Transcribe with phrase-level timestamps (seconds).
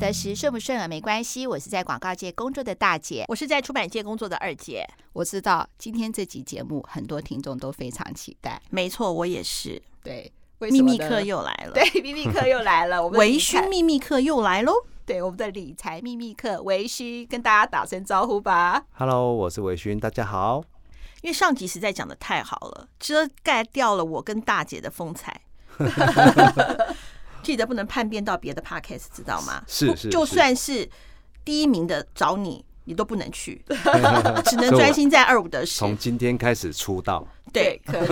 [0.00, 4.88] 得时顺不顺耳没关系，我是在广告界工作的大姐，我是在出版界工作的二姐。
[5.12, 9.80] 我知道今天这集节目很多听众都非常期待，没错，我也是。
[10.02, 14.72] 对，秘密课又来了，对，秘密课又来了， 我们微醺秘密课又来喽。
[15.04, 18.82] 对，我们的理财秘密课，维勋跟大家打声招呼吧。
[18.92, 20.64] Hello，我是维勋，大家好。
[21.20, 25.42] 因为上集实在讲的太好了，遮盖掉了我跟大姐的风采。
[27.42, 29.62] 记得不能叛变到别的 podcast，知道吗？
[29.66, 30.88] 是是，是，就算是
[31.44, 33.62] 第一名的找你，你都不能去，
[34.46, 35.78] 只能专心在二五得十。
[35.78, 38.06] 从今天开始出道，对，可以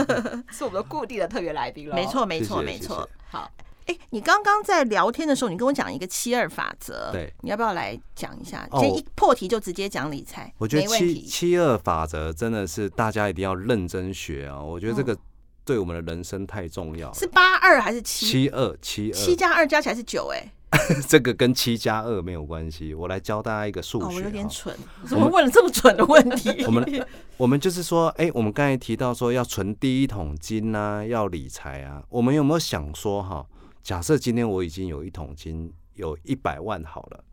[0.52, 1.94] 是我们的固定的特别来宾了。
[1.94, 3.08] 没错，没错，没错。
[3.30, 3.50] 好，
[3.86, 8.68] 哎，你刚刚在聊天的时候，你跟我讲一个七二法则，对，你要不要来讲一下？
[8.78, 14.60] 先一破题就直接讲理财，我觉得七七二法则真的是大家一定要认真学啊！
[14.60, 15.16] 我觉得这个。
[15.64, 17.14] 对我们的人生太重要了。
[17.14, 18.26] 是八二还是七？
[18.26, 20.52] 七二七二，七加二加起来是九哎。
[21.08, 22.94] 这个跟七加二没有关系。
[22.94, 24.06] 我来教大家一个数学。
[24.06, 26.50] 哦，我有点蠢，怎么问了这么蠢的问题？
[26.66, 27.06] 我们
[27.36, 32.02] 我们就是说，哎，我们刚才提到说要存第一桶金呐、啊，要理财啊。
[32.08, 33.46] 我们有没有想说哈？
[33.84, 37.24] 假设今天我已经有一桶金，有一百万好了，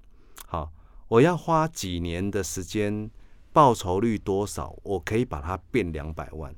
[0.45, 0.69] 好，
[1.07, 3.09] 我要花几年的时间，
[3.51, 6.53] 报酬率多少，我可以把它变两百万。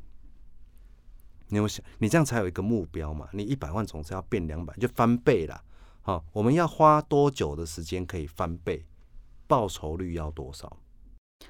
[1.49, 3.27] 你有想，你这样才有一个目标嘛？
[3.33, 5.61] 你一百万总是要变两百，就翻倍了。
[6.01, 8.85] 好，我们要花多久的时间可以翻倍？
[9.47, 10.77] 报酬率要多少？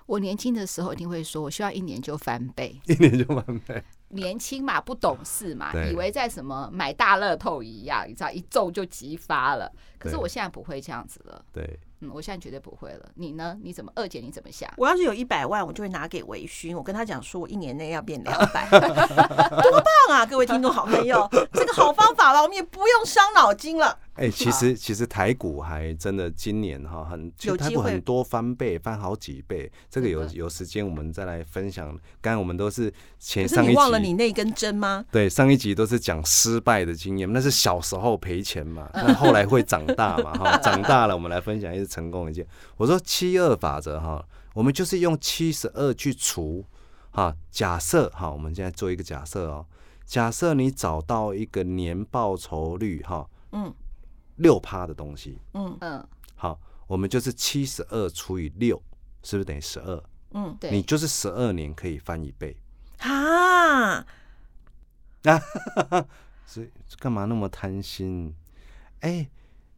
[0.05, 3.83] 我年轻的时候一定会说，我需要一年就翻倍，一年就翻倍。
[4.09, 9.71] 年轻嘛，不懂事嘛，以为在什么买大乐透一样，你知道一中就激发了。
[9.97, 11.45] 可是我现在不会这样子了。
[11.51, 11.79] 对。
[12.03, 13.09] 嗯，我现在绝对不会了。
[13.15, 13.57] 你呢？
[13.61, 13.91] 你怎么？
[13.95, 14.69] 二姐你怎么想？
[14.77, 16.75] 我要是有一百万，我就会拿给微醺。
[16.75, 20.25] 我跟他讲说，我一年内要变两百， 多棒啊！
[20.25, 23.99] 各位听众好朋友，这个好方法了，我们也不用伤脑筋了。
[24.15, 29.71] 哎、欸，其实其实台股还真的今年哈很，其实台股很多翻倍，翻好几倍。
[29.89, 31.97] 这个有有时间我们再来分享。
[32.21, 35.03] 刚才我们都是前上一集，你忘了你那根针吗？
[35.11, 42.47] 对，上一集都是讲失败的经验，那是小时候赔钱嘛，那 后来会长大嘛哈，长大了我们来分享一次成功一件。
[42.77, 46.65] 我说七二法则哈，我们就是用七十二去除
[47.11, 47.35] 哈。
[47.51, 49.65] 假设哈，我们现在做一个假设哦，
[50.05, 53.73] 假设你找到一个年报酬率哈，嗯。
[54.37, 58.81] 六趴的东西，嗯嗯，好，我们就是七十二除以六，
[59.21, 60.03] 是不是等于十二？
[60.31, 62.57] 嗯，对，你就是十二年可以翻一倍
[62.97, 64.03] 啊！
[65.21, 65.39] 啊，
[66.47, 68.33] 所以干嘛那么贪心？
[69.01, 69.29] 哎、欸，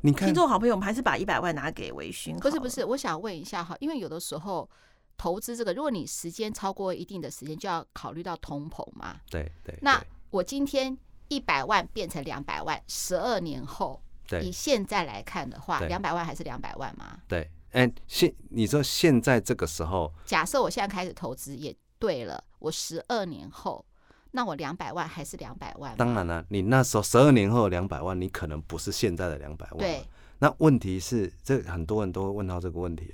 [0.05, 2.37] 你看，听众好朋友，我们还是把一百万拿给微醺。
[2.37, 4.69] 不是不是，我想问一下哈，因为有的时候
[5.17, 9.19] 投资这个，如果你时间超过一定的时间，就要考虑到通膨嘛。
[9.31, 9.79] 对对，对。
[9.81, 9.99] 那
[10.29, 10.95] 我今天
[11.27, 13.99] 一百万变成两百万，十二年后。
[14.27, 17.19] 对，以现在来看的话，两百万还是两百万吗？
[17.27, 23.85] 对，哎，现你说现在这个时候，假设我现在开始投资也对了，我十二年后，
[24.35, 25.95] 那我两百万还是两百万？
[25.95, 29.79] 当然了，你那时候十二年后两百万，你可能不是现在的两百万。
[29.79, 30.05] 对，
[30.39, 33.13] 那问题是，这很多人都会问到这个问题。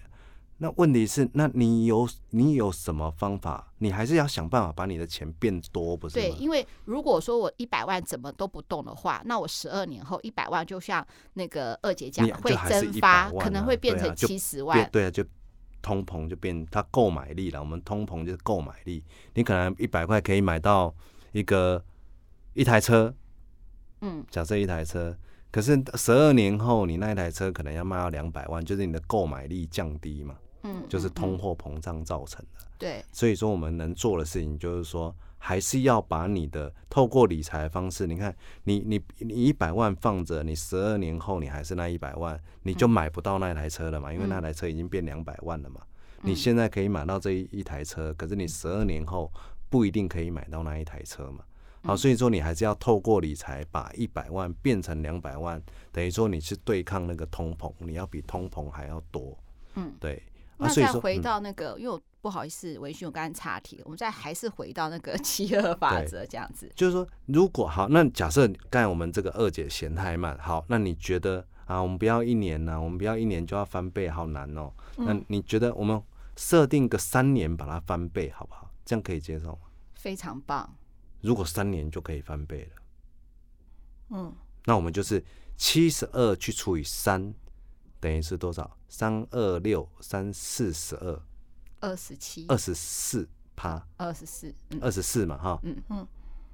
[0.58, 3.72] 那问题是，那你有你有什么方法？
[3.80, 6.14] 你还是要想办法把你的钱变多，不是？
[6.14, 14.88] 对，因为如果说我一百万怎么都不动的话，那我十二年后一百万就像那个二姐讲的会蒸发，啊、可能会变成七十万。
[14.92, 15.24] 对啊，就
[15.82, 17.60] 通膨就变它购买力了。
[17.60, 19.04] 我们通膨就是购买力，
[19.34, 20.94] 你可能一百块可以买到
[21.32, 21.84] 一个
[22.54, 23.14] 一台车，
[24.02, 25.18] 嗯，假设一台车，
[25.52, 30.38] 可是十二年后你那一台车可能要卖到两百万，就是你的购买力降低嘛。
[30.64, 32.68] 嗯，就是通货膨胀造成的。
[32.78, 38.34] 对，所以说我们能做的事情就是说，还是要把你的透过理财的方式，你看，
[38.66, 45.82] 你你你一百万放着，你十二年后你还是那一百万，你就买不到那台车了嘛，因为那台车已经变两百万了嘛。
[46.22, 49.32] 你现在可以买到这一一台车，可是你十二年后
[49.68, 51.44] 不一定可以买到那一台车嘛。
[51.84, 55.60] 好，所以说你还是要透过理财把一百万变成两百万，
[55.92, 59.36] 等于说你是对抗那个通膨，你要比通膨还要多。
[59.74, 60.22] 嗯，对。
[60.58, 63.82] 那再回到那个，因为我不好意思，微醺，我刚刚岔题了。
[63.86, 66.72] 我们再还是回到那个 七二法则这样子。
[66.76, 74.72] 就是说，如果好，那假设刚才我们这个二姐嫌太慢，好，那你觉得啊，我们不要一年呢、啊，我们不要一年就要翻倍，好难哦。
[74.98, 76.02] 那你觉得我们
[76.38, 78.72] 设定个三年把它翻倍，好不好？
[78.86, 79.60] 这样可以接受吗？
[79.96, 80.76] 非常棒。
[81.22, 82.82] 如果三年就可以翻倍了，
[84.10, 84.34] 嗯，
[84.66, 85.24] 那我们就是
[85.58, 87.34] 七十二去除以三。
[88.00, 88.78] 等于是多少？
[88.90, 91.22] 三二六三四十二，
[91.82, 96.08] 二十七，二十四趴，二十四，二十四嘛，哈，嗯嗯，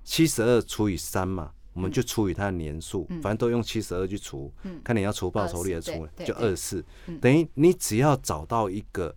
[0.03, 4.51] 七十二除以三嘛，我们就除以它的年数，反正都用七十二去除，
[4.83, 6.85] 看你要除报酬率还是除，就二十四，
[7.21, 9.15] 等于你只要找到一个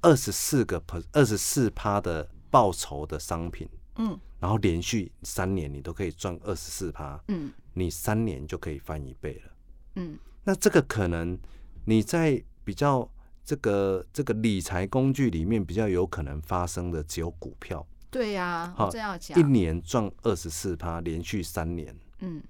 [0.00, 9.52] 二十四个 per 二十四趴的报酬的商品，嗯，然后连续三年你都可以赚二十四趴，嗯，你三年就可以翻一倍了，
[9.96, 11.38] 嗯，那这个可能
[11.84, 13.08] 你在比较
[13.44, 17.86] 这个这个理财工具里面比较有可能发生的只有股票。
[18.10, 22.42] 对呀、啊，好，这样讲，一年赚二十四趴，连续三年，嗯，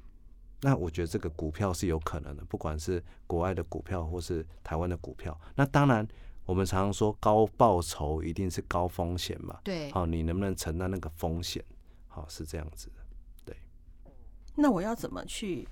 [0.61, 5.41] 那我觉得这个股票是有可能的，不管是国外的股票或是台湾的股票。
[5.55, 6.06] 那当然，
[6.44, 11.65] 我们常常说高报酬一定是高风险嘛，对，好，你能不能承担那个风险？
[12.09, 12.94] 好，是这样子的，
[13.44, 13.56] 对。
[14.56, 15.69] 那我要怎么去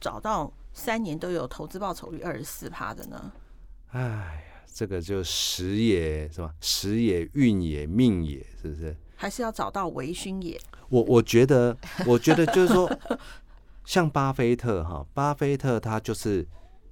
[0.00, 3.32] 找到三年都有投资报酬率二十四趴的呢？
[3.90, 4.34] 哎呀。
[4.72, 6.50] 这个就时也什么？
[6.60, 8.96] 时也，运也，命也，是不是？
[9.16, 10.58] 还是要找到微醺也？
[10.88, 11.76] 我我觉得，
[12.06, 12.90] 我觉得就是说，
[13.84, 16.46] 像巴菲特哈，巴菲特他就是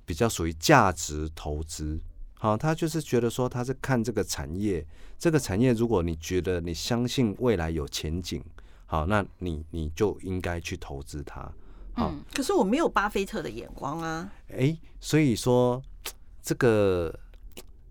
[0.05, 1.99] 比较属于价值投资，
[2.35, 4.85] 好，他就是觉得说他是看这个产业，
[5.17, 8.45] 这个产业如果你觉得你相信未来有前景，
[8.85, 11.41] 好，那你你就应该去投资它。
[11.95, 14.31] 好，嗯，可是我没有巴菲特的眼光啊。
[14.51, 15.83] 哎，所以说
[16.49, 17.15] 这个。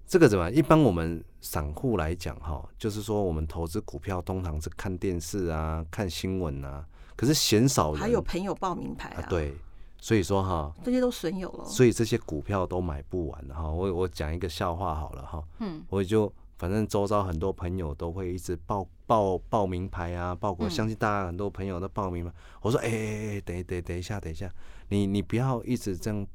[0.09, 0.50] 这个怎么？
[0.51, 6.88] 一般我们散户来讲，哈，就是说我们投资股票通常是看电视啊、看新闻啊，
[7.18, 9.27] 可是鲜少人还有朋友报名牌啊。
[9.30, 9.54] 对，
[10.00, 11.65] 所以说哈，这些都损友了。
[11.65, 13.69] 所以这些股票都买不完哈。
[13.69, 15.44] 我我讲一个笑话好了哈。
[15.59, 15.83] 嗯。
[15.89, 22.31] 我就反正周遭很多朋友都会一直报报报名牌啊，报股，相信大家很多朋友都报名嘛。
[22.62, 24.50] 我说，哎哎哎，等等等一下，等一下，
[24.88, 26.25] 你你不要一直这样。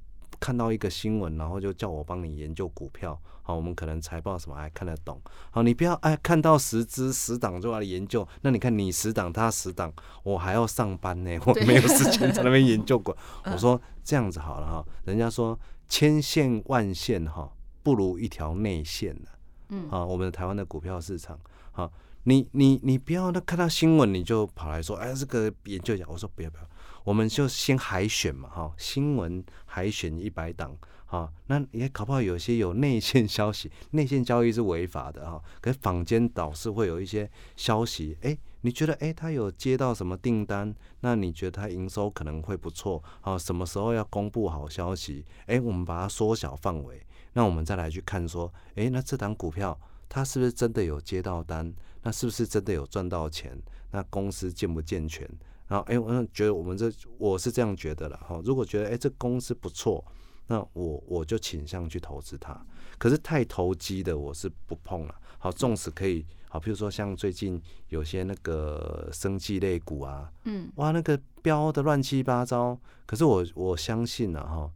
[0.43, 5.23] 看到一个新闻，然后就叫我帮你研究股票，好，我们可能财报什么还看得懂，
[5.53, 9.93] 好，你不要哎看到十只十档就要来研究，那你看你十档他十档，
[10.25, 13.17] 我还要上班呢， 我没有时间在那边研究过。
[13.47, 15.57] 我说这样子好了哈，人家说
[15.89, 17.49] 千线万线哈，
[17.85, 19.29] 不如一条内线呢。
[19.69, 21.39] 嗯，啊，我们台湾的股票市场，
[21.71, 21.89] 好，
[22.25, 26.65] 你你你不要那看到新闻你就跑来说，哎，这个研究一下，我说不要不要。
[27.05, 30.77] 我们就先海选嘛，哈，新闻海选一百档，
[31.07, 40.75] 哈，那也搞不好有些有内线消息， 内线交易是违法的哈，可是坊间倒是会有一些消息，哎，你觉得哎他有接到什么订单？
[41.01, 45.25] 那你觉得他营收可能会不错，好，什么时候要公布好消息？
[45.47, 49.79] 哎，我们把它缩小范围，那我们再来去看说，哎，那这档股票
[50.09, 51.75] 它是不是真的有接到单？
[52.03, 53.61] 那是不是真的有赚到钱？
[53.91, 55.29] 那公司健不健全？
[55.73, 58.39] 然后，哎，我觉得我们这我是这样觉得了哈。
[58.45, 60.05] 如果觉得哎这公司不错，
[60.47, 62.55] 那我我就倾向去投资它。
[62.99, 65.15] 可是太投机的我是不碰了。
[65.39, 67.59] 好，纵使可以好，譬如说像最近
[67.89, 72.79] 有些那个生技类股啊，嗯，哇，那个飙的乱七八糟。
[73.07, 74.71] 可是我我相信了哈，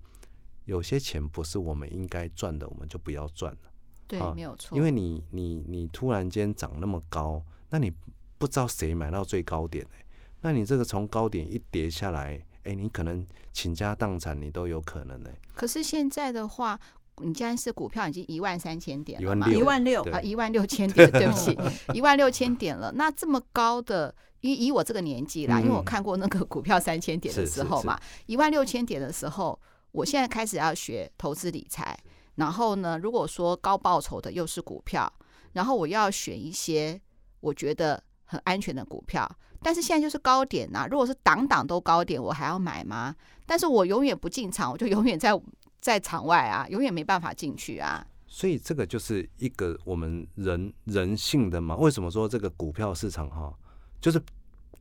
[0.65, 3.59] 有些钱不是我们应该赚的，我们就不要赚了。
[4.07, 4.75] 对，没有错。
[4.75, 7.93] 因为你你你突然间涨那么高，那你
[8.39, 10.06] 不知道谁买到最高点哎。
[10.47, 15.31] 那你这个从高点一跌下来，哎，你可能倾家荡产，你都有可能呢。
[15.57, 16.79] 可是现在的话，
[17.17, 21.59] 你既然是股票已经一万三千点了嘛，一万六啊，一万六千点， 对不起，
[21.93, 22.93] 一万六千点了。
[22.95, 29.59] 那这么高的，以以我这个年纪啦，因为我看过那个股票三千点的时候嘛，一万六千点的时候，
[29.91, 31.99] 我现在开始要学投资理财。
[32.37, 35.13] 然后呢，如果说高报酬的又是股票，
[35.55, 37.01] 然后我要选一些
[37.41, 39.27] 我觉得很安全的股票。
[39.63, 43.17] 但是现在就是高点呐、啊，如果是档档都高点，我还要买吗？
[43.47, 45.33] 但是我永远不进场，我就永远在
[45.81, 48.07] 在场外啊，永远没办法进去啊。
[48.29, 51.75] 所以这个就是一个我们人人性的嘛。
[51.77, 53.53] 为什么说这个股票市场哈，
[54.01, 54.23] 就是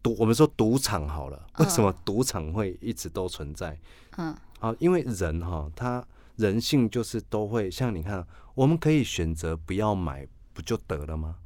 [0.04, 3.80] 赌，我们说赌场好了，为什么赌场会一直都存在？
[4.18, 11.38] 嗯，好，因为人哈，他人性就是都会像你看，我们可以选择不要买，不就得了吗？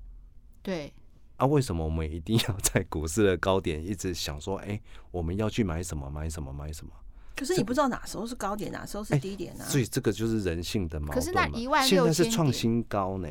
[0.61, 0.91] 对。
[1.39, 4.79] 啊，为什么我们一定要在股市的高点一直想说，哎，
[5.09, 6.91] 我们要去买什么买什么买什么？
[7.33, 9.63] 可是你不知道哪时候是高点，哪时候是低点呢？
[9.63, 11.15] 所以这个就是人性的矛盾。
[11.17, 13.29] 可是那一万六千点现在是创新高呢？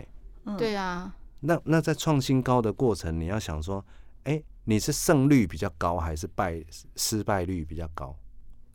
[0.56, 1.14] 对啊。
[1.40, 3.84] 那那在创新高的过程，你要想说，
[4.24, 6.64] 哎，你是胜率比较高，还是败
[6.96, 8.16] 失败率比较高？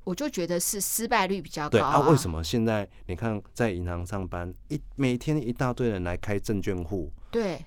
[0.03, 1.69] 我就觉得是失败率比较高。
[1.69, 7.11] 对啊，为什么现在你看在银行上班，一每天一大堆人来开证券户？
[7.31, 7.65] 对，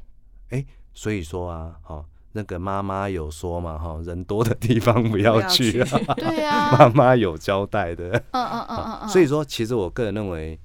[0.51, 0.65] 哎。
[0.97, 6.15] 所以说啊，哈，那个妈妈有说嘛，哈，人多的地方不要去啊。
[6.17, 8.09] 对啊， 妈妈有交代的。
[8.31, 9.09] 嗯嗯嗯嗯。
[9.09, 10.59] 所以说，其实我个人认为，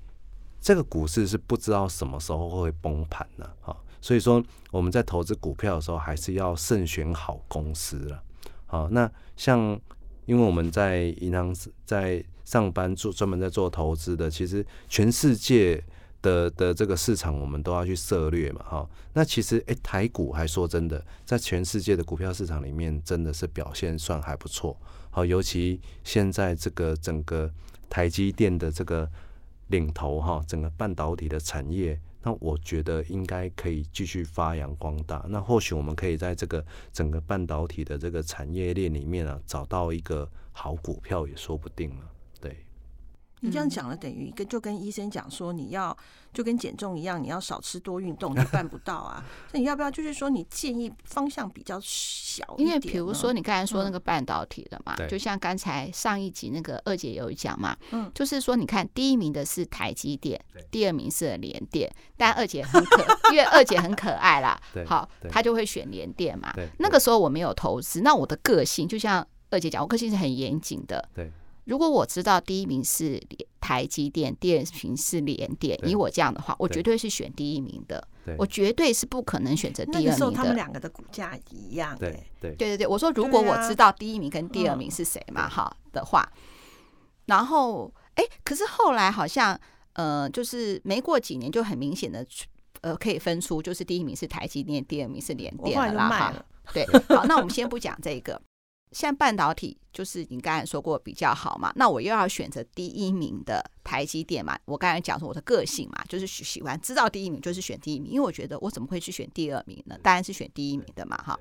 [0.61, 3.75] 这个股市是不知道什么时候会崩盘的，哈。
[3.99, 8.23] 所以说，我们在投资股票的时候，还是要慎选好公司了。
[8.67, 9.77] 好，那像
[10.25, 15.83] 因为我们在银行在上班做专门在做投资的，其实全世界
[16.21, 18.89] 的的这个市场我们都要去涉猎嘛，哈。
[19.13, 24.77] 那其实诶，台股还说真的，在全世界的股票市场里面，真的是表现算还不错。
[25.09, 27.51] 好，尤其现在这个整个
[27.89, 29.09] 台积电的这个
[29.67, 31.99] 领头哈，整个半导体的产业。
[32.23, 35.25] 那我觉得应该可以继续发扬光大。
[35.27, 36.63] 那或许我们可以在这个
[36.93, 42.05] 整个半导体的这个产业链里面啊，找到一个好股票也说不定了。
[43.41, 45.95] 你这样讲了，等于跟就跟医生讲说，你要
[46.31, 49.23] 就跟减重一样，你要少吃多运动，你办不到啊。
[49.51, 52.45] 那你要不要就是说，你建议方向比较小？
[52.57, 66.53] 因为比如说你刚才说那个半导体的嘛，嗯、就像刚才上一集那个二姐有讲嘛，嗯，就是说你看第一名的是台积电，第二名是联电，但二姐很可，因为二姐很可爱啦， 好，她就会选联电嘛。
[66.77, 71.31] 那个时候我没有投资，那我的个性就像二姐讲，我个性是很严谨的，对。
[71.71, 73.17] 如果我知道第一名是
[73.61, 78.05] 台积电，第二名是联电，以我这样的话，我绝对是选第一名的。
[78.37, 80.11] 我绝对是不可能选择第二名的。
[80.11, 81.97] 那时候他们两个的股价一样。
[81.97, 86.29] 对对对对，我说如果我知道第一名跟第二名是谁嘛，哈的话，
[87.27, 89.57] 然后哎，可是后来好像
[89.93, 92.27] 呃，就是没过几年就很明显的
[92.81, 96.09] 呃，可以分出就是第一名是台积电，第二名是联电了啦。
[96.09, 96.85] 哈，对，
[97.15, 98.41] 好，那我们先不讲这个。
[98.91, 104.57] 像半导体，就是你刚才说过比较好嘛，那我又要选择第一名的台积电嘛。
[104.65, 109.97] 我刚才讲说我的个性嘛，就是喜欢知道第一名就是选第一名，因为我觉得我怎么会去选第二名呢？
[110.03, 111.39] 当然是选第一名的嘛，哈，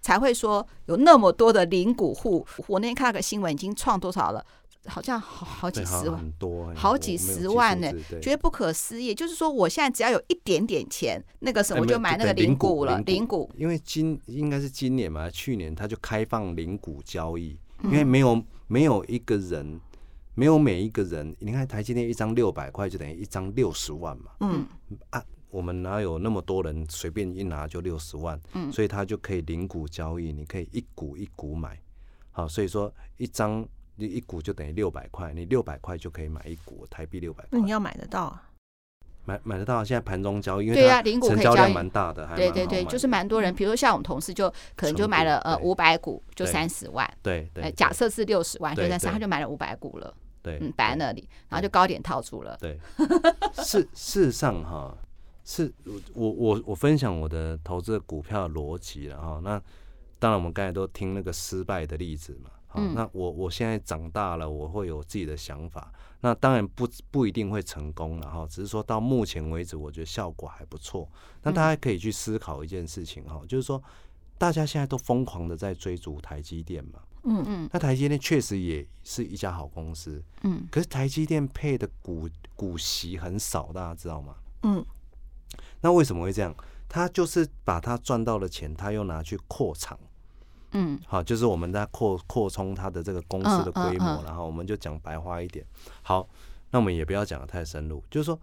[0.00, 2.46] 才会说有那么多的零股户。
[2.66, 4.44] 我那天看到个新闻，已经创多少了？
[4.86, 9.14] 好像好好几十万很多，好几十万呢，觉得不可思议。
[9.14, 12.98] 就是说，我现在只要有一点点钱，那个时候我就买那个零股了。
[13.02, 19.78] 零股，因为今应该是今年嘛，去年他就开放零股交易，因为没有没有一个人，
[20.34, 24.30] 没有每一个人，你看台积电一张六百块就等于一张六十万嘛。
[24.40, 24.66] 嗯
[25.10, 28.40] 啊，我们哪有那么多人随便一拿就六十万？
[28.54, 31.78] 嗯，所以他就可以零股交易，你可以一股一股买。
[32.30, 33.68] 好，所以说一张。
[34.00, 37.48] 你一股就等于六百块，你六百块就可以买一股台币六百块。
[37.52, 38.46] 那你要买得到啊？
[39.26, 43.54] 买买得到，现在盘中交易，因为它成交量蛮大的，对对对，就是蛮多人。
[43.54, 47.08] 比如说像我们同事，就可能就买了呃五百股，就三十万。
[47.22, 50.12] 对对，假设是六十万，就三十，他就买了五百股了。
[50.42, 52.56] 对，嗯，摆在那里，然后就高点套住了。
[52.58, 52.80] 对，
[53.62, 54.96] 事事实上哈，
[55.44, 55.70] 是
[56.14, 59.38] 我我我分享我的投资的股票逻辑了哈。
[59.44, 59.60] 那
[60.18, 62.50] 当然，我们刚才都听那个失败的例子嘛。
[62.72, 65.92] 好，那我我现在长大了，我会有自己的想法。
[66.20, 71.10] 那当然不不一定会成功了哈，只是说到目前为止，我觉得效果还不错。
[71.42, 73.82] 那大家可以去思考一件事情哈，就是说
[74.38, 77.00] 大家现在都疯狂的在追逐台积电嘛。
[77.24, 77.68] 嗯嗯。
[77.72, 80.22] 那台积电确实也是一家好公司。
[80.42, 80.64] 嗯。
[80.70, 84.36] 可是台积电配的股股息很少，大家知道吗？
[84.62, 84.84] 嗯。
[85.80, 86.54] 那为什么会这样？
[86.88, 89.98] 他就是把他赚到的钱，他又拿去扩厂。
[90.72, 95.66] 嗯，好，就是我们在扩扩充它的这个公司的规模，嗯嗯嗯、然后我们就讲白话一点。
[96.02, 96.28] 好，
[96.70, 98.40] 那我们也不要讲的太深入，就是说，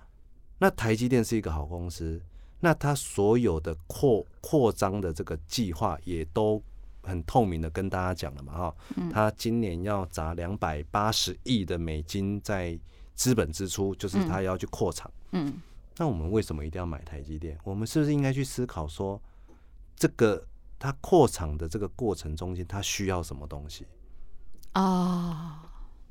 [0.58, 2.22] 那台积电是一个好公司，
[2.60, 6.62] 那它所有的扩扩张的这个计划也都
[7.04, 8.76] 很透明的跟大家讲了嘛，哈，
[9.10, 12.78] 它今年要砸两百八十亿的美金在
[13.16, 15.10] 资本支出，就是它要去扩厂。
[15.32, 15.54] 嗯，
[15.96, 17.58] 那我们为什么一定要买台积电？
[17.64, 19.22] 我们是不是应该去思考说
[19.96, 20.46] 这个？
[20.80, 23.86] 它扩厂的这个过程中间，它需要什么东西
[24.74, 25.64] 啊？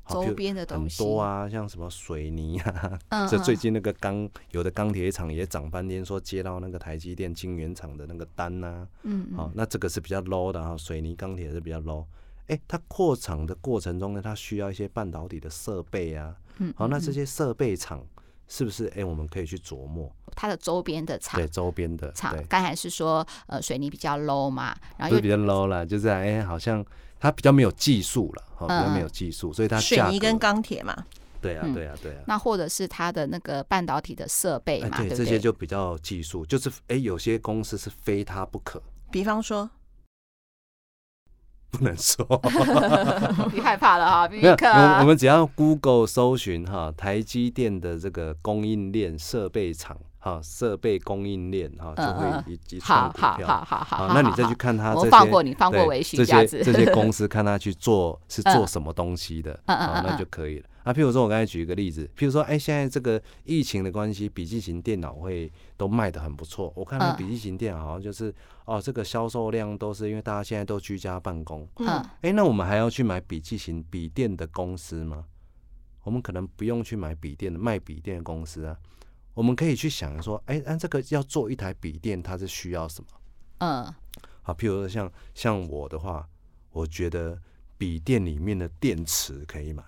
[0.09, 2.99] 周边的东西很多啊，像什么水泥啊。
[3.29, 8.87] 这最近那个钢有的钢铁厂也涨翻天，说接到那个台积电晶圆厂的那个单呐。
[9.03, 12.05] 嗯，好，那这个是比较 low 的哈，水泥钢铁是比较 low。
[12.47, 16.33] 哎，它扩厂的过程中呢，它需要一些半导体的设备啊。
[16.59, 18.01] 嗯，好，那这些设备厂。
[18.47, 18.91] 是不是？
[18.95, 22.35] 哎，我们可以去琢磨它的周边的厂，对周边的厂。
[22.47, 26.85] 刚才是说，呃，水泥比较 low 嘛，然后就比较 low 了，就是哎，好像
[27.19, 30.95] 它比较没有技术了，哈，比较没有技术，所以它水泥跟钢铁嘛，
[31.41, 32.19] 对啊，对啊，对啊。
[32.25, 38.81] 那或者是它的那个半导体的设备嘛，对，这些就比较技术，就是哎，有些公司是非它不可。
[39.11, 39.69] 比方说。
[41.69, 42.25] 不能说，
[43.51, 44.27] 别害怕了哈。
[44.29, 49.97] 没有，我我们只要 Google 搜寻哈，台积电的这个供应链设备厂，
[50.27, 53.47] 好设备供应链哈，就会一一串股票。
[53.47, 60.67] 好好好好好，那你再去看他这些，放过你，放过微信这些这些公 司，看他去做是做什么东西的，好，那就可以了。
[60.83, 66.71] 啊譬如说，我刚才举一个例子，譬如说，哎，现在这个疫情的关系，笔记型电脑会都卖的很不错。
[66.77, 71.67] 我看那笔记型电脑好像就是哦，这个销售量都是因为大家现在都居家办公。
[71.79, 71.87] 嗯，
[72.21, 75.25] 哎，那我们还要去买笔记型笔电的公司吗？
[76.03, 78.77] 我们可能不用去买笔电的卖笔电的公司啊，
[79.37, 83.07] 我们可以去想说，哎，那这个要做一台笔电，它是需要什么？
[83.59, 83.93] 嗯，
[84.41, 86.27] 好，譬如说像像我的话，
[86.71, 87.39] 我觉得
[87.77, 89.83] 笔电里面的电池可以买。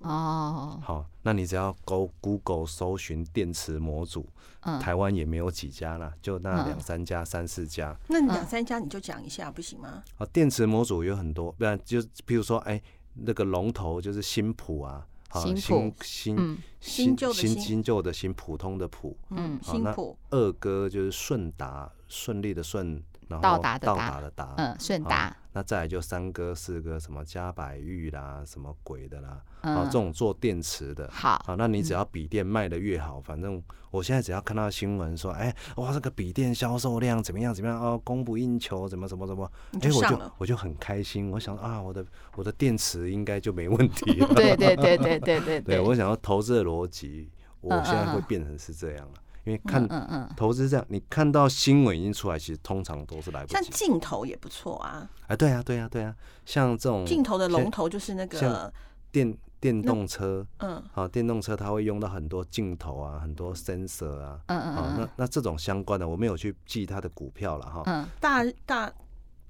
[0.00, 4.28] 哦，好，那你只要 Go Google 搜寻电池模组，
[4.60, 7.96] 嗯，台湾也没有几家啦，就那两三家、三四家。
[8.08, 10.04] 那两三家你就讲一下不行吗？
[10.16, 12.78] 好，电池模组有很多，不然就譬如说，哎，
[13.14, 15.06] 那个龙头就是新普啊。
[15.40, 20.16] 新新新新新新旧的新普通的普，嗯，新普。
[20.30, 25.36] 二哥就是顺达，顺利的顺，然后到达的达，嗯，顺达。
[25.52, 42.04] 那再来就三哥四哥，什么嘉百玉啦，什么鬼的啦，啊，这种做电池的，好，那你只要笔电卖得越好，反正我现在只要看到新闻说，哎，哇，这个笔电销售量怎么样怎么样啊，供不应求，怎么怎么怎么，哎，我就我就很开心，我想啊，我的
[42.34, 44.28] 我的电池应该就没问题了。
[44.34, 47.30] 对对对对对对，对 我想要投资的逻辑，
[47.60, 49.14] 我现在会变成是这样了。
[49.44, 49.88] 因为看
[50.36, 53.54] 投资这样，你看到新闻已经出来，其实通常都是来不及。
[53.54, 55.08] 像镜头也不错啊。
[55.26, 56.14] 哎，对啊，对啊，对啊，
[56.46, 58.72] 像这种镜头的龙头就是那个
[59.10, 67.82] 电电动车，嗯，好，电动车它会用到很多镜头啊，很多 sensor 啊，嗯嗯，好，那那这种相关的，我没有去记它的股票了哈。
[67.86, 68.92] 嗯，大大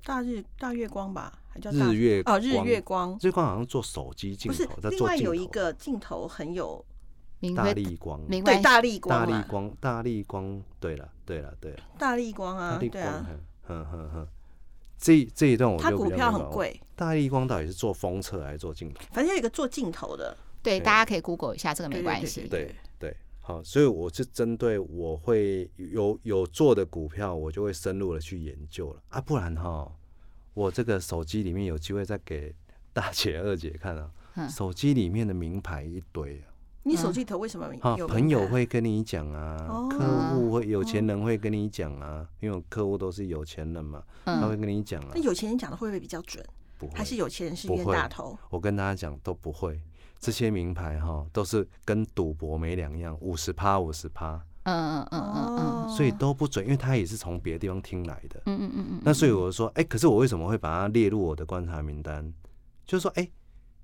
[0.04, 6.82] 大日大月光吧，还叫日月哦，日月光，日月光好像做手机镜头，不是，另外有一个镜头很有。
[7.50, 13.26] 大立光，对，大立光，大立光，大力光，对了，对了，对了，大立光啊，对啊，
[13.62, 14.28] 哼哼哼，
[14.96, 16.80] 这这一段我就他股票很贵。
[16.94, 19.02] 大立光到底是做封测还是做镜头？
[19.12, 22.46] 反正有一个做镜头的，对，大家可以 Google 一下，这个没关系。
[22.48, 29.90] 对对，好，所以我是针对我会有有做的股票，我就会深入的去研究了啊，不然哈，
[30.54, 32.54] 我这个手机里面有机会再给
[32.92, 36.51] 大姐二姐看啊，手机里面的名牌一堆啊。
[36.84, 38.08] 你手机头为什么有？
[38.08, 39.56] 朋友会跟你讲啊，
[39.88, 39.98] 客
[40.34, 45.12] 户会有钱人会跟你讲啊，因为客户都是有钱人嘛，他会跟你讲啊。
[45.14, 46.44] 那有钱人讲的会不会比较准？
[46.92, 48.36] 还是有钱人是冤大头？
[48.50, 49.80] 我跟大家讲都不会，
[50.18, 59.00] 这些名牌哈都是跟赌博没两样，五十趴五十趴，嗯嗯嗯嗯嗯，所以都不准，因为他也是从别的地方听来的，嗯嗯嗯嗯。
[59.04, 62.34] 那所以我就说，哎，可是我为什么会把它列入我的观察名单？
[62.84, 63.28] 就是说，哎。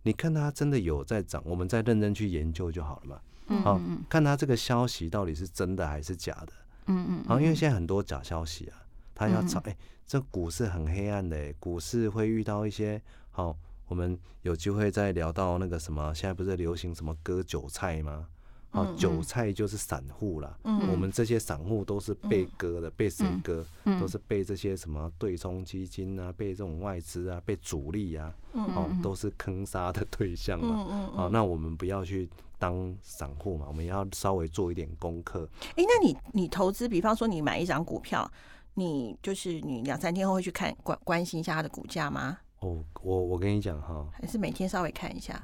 [0.09, 3.21] 你看它真的有在涨，我们再认真去研究就好了嘛。
[3.49, 6.53] 嗯，好，看它这个消息到底是真的还是假的。
[6.87, 7.25] 嗯嗯。
[7.27, 12.99] 好，因为现在很多假消息啊，它要炒，哎，这股市很黑暗的，股市会遇到一些
[13.31, 13.55] 好，
[13.87, 18.29] 我们有机会再聊到那个什么，现在不是流行什么割韭菜吗？
[18.71, 20.59] 啊，韭菜就是散户啦。
[20.65, 23.65] 嗯，我们这些散户都是被割的，被谁割？
[23.99, 30.87] 都是被这些什么对冲基金啊，被这种外资啊，被主力啊，哦，都是坑杀的对象嘛。
[30.91, 31.33] 嗯嗯。
[31.33, 32.29] 那我们不要去
[32.59, 35.49] 当散户嘛，我们要稍微做一点功课。
[35.75, 38.31] 哎，那你你投资，比方说你买一张股票，
[38.75, 42.39] 你就是你两三天后会去看关关心一下它的股价吗？
[42.61, 45.43] 哦，我我跟你讲哈，还是每天稍微看一下。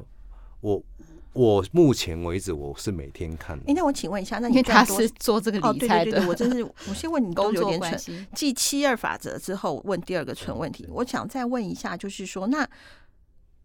[0.60, 0.82] 我。
[1.34, 3.64] 我目前为止我是每天看的。
[3.66, 8.26] 哎，那我请问一下，那你因为他是做这个理财的，我真是，我先问你都有点蠢。
[8.32, 12.66] 继七二法则之后，问第二个蠢问题，我想再问一下，就是说，那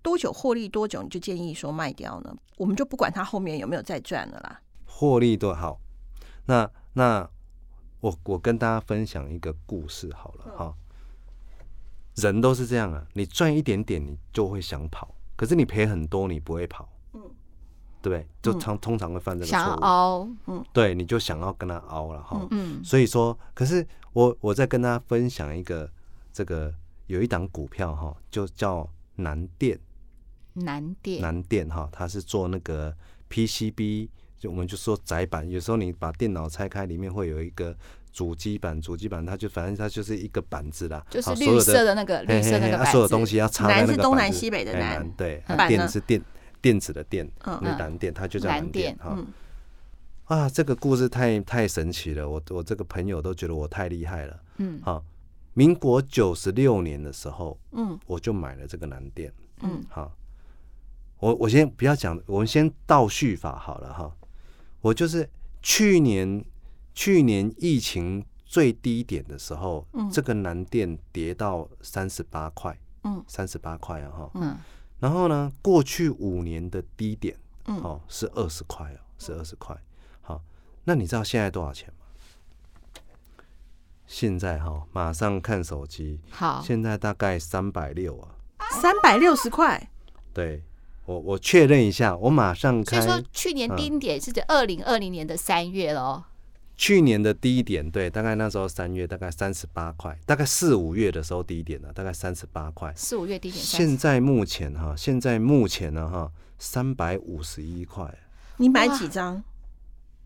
[0.02, 2.36] 多久获利多久你就建议说卖掉呢？
[2.58, 4.62] 我们就不管它后面有没有再赚了啦。
[4.86, 5.80] 获利多好，
[6.48, 7.30] 那那
[8.00, 10.74] 我我跟大家分享一个故事好了哈。
[12.16, 16.90] 人都是这样啊，你赚一点点你就会想跑，可是你赔很多你不会跑。
[17.12, 17.28] 对不
[18.08, 18.26] 对？
[18.42, 19.60] 就常通常会犯这个错误。
[19.60, 22.48] 想凹，嗯，对，你就想要跟他凹了哈。
[22.52, 25.90] 嗯，所以说，可是我我在跟大家分享一个
[26.32, 26.74] 这个
[27.08, 29.78] 有一档股票哈，就叫南电。
[30.54, 31.22] 南电。
[31.22, 32.96] 南电哈，它是做那个
[33.30, 34.08] PCB，
[34.38, 35.50] 就我们就说载板。
[35.50, 37.76] 有时候你把电脑拆开，里面会有一个
[38.12, 42.92] 主机板，主机板它就反正它就是一个板子啦，就是绿色的那个绿色那个板子。
[42.92, 43.92] 所有东西要插在那个板子。
[43.94, 46.22] 南是东南西北的南，对，电是电。
[46.62, 49.18] 电子的电，那蓝电，它就叫蓝电哈。
[50.26, 54.40] 啊，这个故事太太神奇了，我我这个朋友都觉得我太厉害了。
[54.58, 55.04] 嗯，好，
[55.54, 59.34] 民国九十六年的时候，嗯，我就买了这个南电。
[59.62, 60.12] 嗯，好，
[61.20, 64.16] 我我先不要讲，我们先倒叙法好了哈。
[64.82, 65.28] 我就是
[65.62, 66.46] 去年
[66.94, 74.56] 去年疫情最低点的时候，嗯、这个南电跌到三十八块，嗯，三十八块啊，哈，嗯，
[75.00, 79.76] 然后呢，过去五年的低点，嗯，哦，是二十块哦，是二十块。
[80.22, 80.42] 好，
[80.84, 82.06] 那你知道现在多少钱吗？
[84.06, 88.36] 现在哈，马上看手机，好，现在大概三百六啊，
[88.82, 89.90] 三百六十块。
[90.34, 90.64] 对，
[91.06, 93.02] 我我确认一下，我马上看。
[93.02, 96.24] 所以说去年低点是在二零二零年的三月喽。
[96.80, 102.94] 去年的低点，对，大概那时候三月，大概三十八块，大概四五月的时候低点了，大概三十八块。
[102.96, 103.62] 四五月低点。
[103.62, 108.10] 现在目前哈，现在目前呢哈，三百五十一块。
[108.56, 109.44] 你买几张？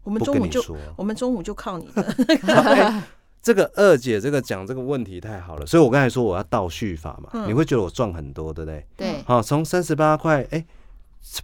[0.03, 2.03] 我们中午就我们中午就靠你的。
[2.45, 3.03] 欸、
[3.41, 8.85] 这个二姐这个讲这个问题太好了，所以我刚才说我要倒叙法嘛，嗯、你会觉得我赚很多，对不对？
[8.95, 9.23] 对。
[9.25, 10.63] 好，从三十八块，哎，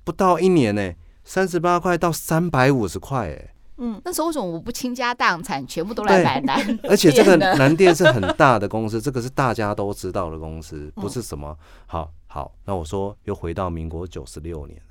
[0.03, 3.55] 不到一年呢、欸，三十八块到三百五十块，哎。
[3.79, 6.59] 嗯，那时候为什么我不倾家荡产，全部都来买南？
[6.83, 11.57] 而且这个 南电是很大的公司，这个是大家都知道的公司，不是什么。
[11.87, 14.81] 好好，那我说又回到民国九十六年，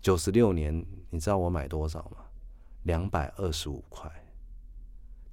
[0.00, 2.18] 九十六年，你知道我买多少吗？
[2.84, 4.10] 两百二十五块，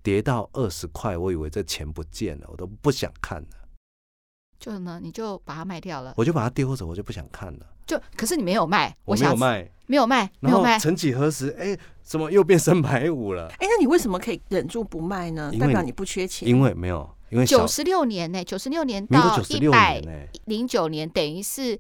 [0.03, 3.47] 跌到二十块，我以为这钱不见了，我都不想看了。
[4.59, 7.65] 就呢，你就把它卖掉了，我就把它丢着，我就不想看了。
[7.87, 10.77] 就可是你没有卖，我没有卖，没有卖，没有卖。
[10.77, 13.47] 曾几何时，哎，怎么又变三百五了？
[13.57, 15.49] 哎，那你为什么可以忍住不卖呢？
[15.57, 16.47] 代表你不缺钱。
[16.47, 20.01] 因为没有，因为九十六年呢，九十六年到一百
[20.45, 21.79] 零九年，等于是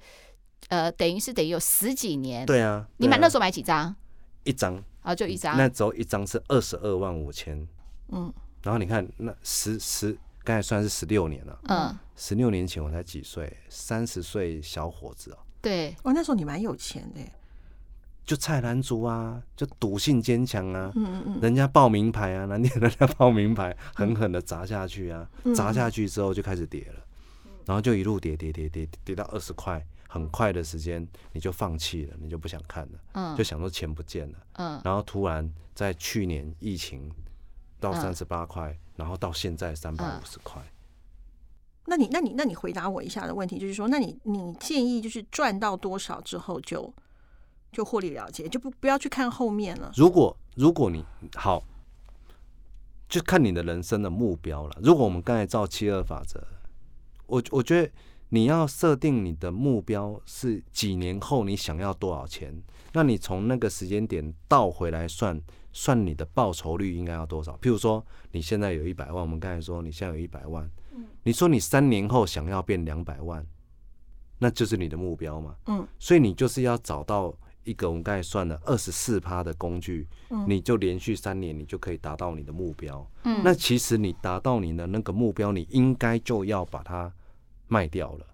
[0.69, 2.45] 呃，等于是等于有十几年。
[2.45, 3.93] 对啊，你买那时候买几张？
[4.45, 5.57] 一张啊，就一张。
[5.57, 7.67] 那时候一张是二十二万五千。
[8.13, 11.59] 嗯，然后你看那十十，刚才算是十六年了。
[11.67, 13.57] 嗯，十六年前我才几岁？
[13.67, 15.37] 三十岁小伙子哦。
[15.61, 17.21] 对，哦，那时候你蛮有钱的，
[18.25, 27.03] 就菜篮族啊，就赌性坚强啊，嗯嗯嗯，人家报名牌啊，南电人家报名牌，狠狠的砸下去啊，嗯、砸下去之后就开始跌了，
[27.65, 37.11] 然后就一路跌跌跌跌跌到二十块，很快的时间你就放弃了，你就不想看了，嗯，就想说钱不见了，嗯，然后突然在去年疫情
[37.79, 40.61] 到三十八块，然后到现在三百五十块。
[41.89, 46.93] 那你、那你、那你回答我一下的问题，就是说，那你、你建议就是赚到多少之后就
[47.71, 49.89] 就获利了结，就不不要去看后面了。
[49.95, 51.63] 如果如果你好，
[53.07, 54.77] 就看你的人生的目标了。
[54.83, 56.45] 如果我们刚才照七二法则，
[57.25, 57.89] 我我觉得
[58.29, 67.53] 你要设定你的目标是几年后你想要多少钱，那你从那个时间点倒回来算，算你的报酬率应该要多少？
[67.61, 70.69] 譬如说你现在有一百万，我们刚才说你现在有一百万。
[71.23, 73.45] 你说你三年后想要变两百万，
[74.39, 75.55] 那就是你的目标嘛？
[75.67, 77.33] 嗯，所以你就是要找到
[77.63, 83.05] 一个我们刚才算了二十四趴的工具，嗯，你就连续三年你就可以达到你的目标。
[83.23, 87.11] 嗯，那其实你达到你的那个目标，你应该就要把它
[87.67, 88.25] 卖掉了。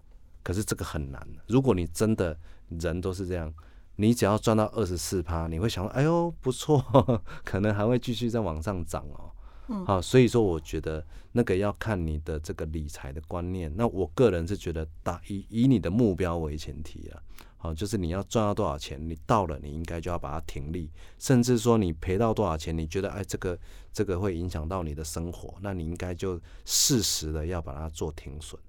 [0.42, 1.26] 可是这个很难。
[1.48, 3.52] 如果你真的人都是这样，
[3.96, 6.84] 你只要赚到二十四趴，你会想说，哎呦不错，
[7.44, 9.32] 可能还会继续再往上涨哦。
[9.68, 13.72] 嗯，好，所以说我觉得那个要看你的这个理财的观念。
[13.76, 17.22] 那我个人是觉得，打以以你的目标为前提啊，
[17.56, 23.58] 好，就是你要赚到多少钱，你到了，你应该就要把它停利，甚至说你赔到多少钱，你觉得哎，这个
[23.92, 28.60] 这个会影响到你的生活，那你应该就适时的要把它做停损。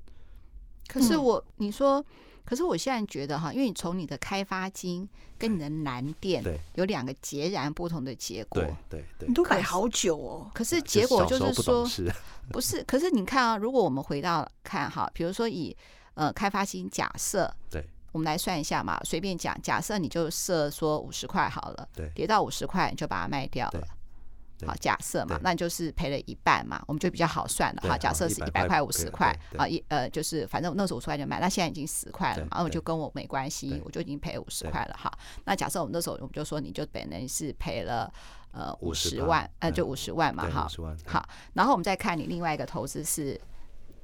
[0.87, 2.05] 可是我，你说。
[2.45, 6.43] 可是我现在觉得哈，因为你从你的开发金跟你的南电
[6.75, 8.61] 有两个截然不同的结果。
[8.61, 10.51] 对对对，你都改好久哦。
[10.53, 11.87] 可是结果就是说，
[12.53, 12.83] 不是？
[12.83, 15.75] 可是你看啊，如果我们回到看哈，比如说以
[16.13, 23.87] 呃开发金假设，对，我们来算一下嘛，随便讲，假设你就设说五十块好了，对，跌到五十块你就把它卖掉了。
[24.65, 27.81] 好，假设嘛，那你就是赔了一半嘛，我们就比较好算了。
[27.87, 35.11] 好，假设是一百块、五十块啊，一呃，就是反正那时候五十块就买，那现在已经十块了嘛，然后就跟我没关系，我就已经赔五十块了哈。
[35.43, 38.09] 那假设我们那时候我们就说，你就本来是赔了
[38.51, 40.67] 呃五十万，呃就五十万嘛哈。
[41.05, 43.39] 好，然后我们再看你另外一个投资是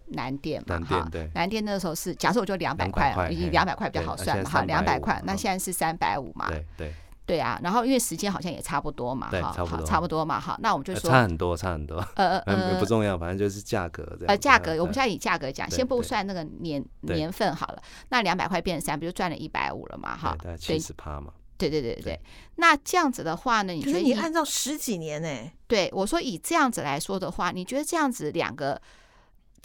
[0.08, 6.50] 南电嘛哈，南电那时候是假设我就两百块，已经两百块比较好算嘛哈，两百块，那现在是三百五嘛。
[6.76, 6.94] 对
[7.26, 7.40] 对。
[7.40, 14.28] 啊，然后因为时间好像也差不多嘛，哈，差不多，差不多嘛，好，那我们就说差很多，差很多，呃 呃不重要，反正就是价格这样。
[14.28, 21.34] 呃，价格，我们现在以价格讲，先不算那个年年份好了，那两百块变成三，不就赚了一百五了嘛，哈，对，七十趴嘛。
[21.58, 22.20] 对对对对，
[22.56, 25.52] 那这样子的话呢，你觉得你按照十几年呢？
[25.68, 28.82] 对，我说以这样子来说的话，你觉得这样子两个，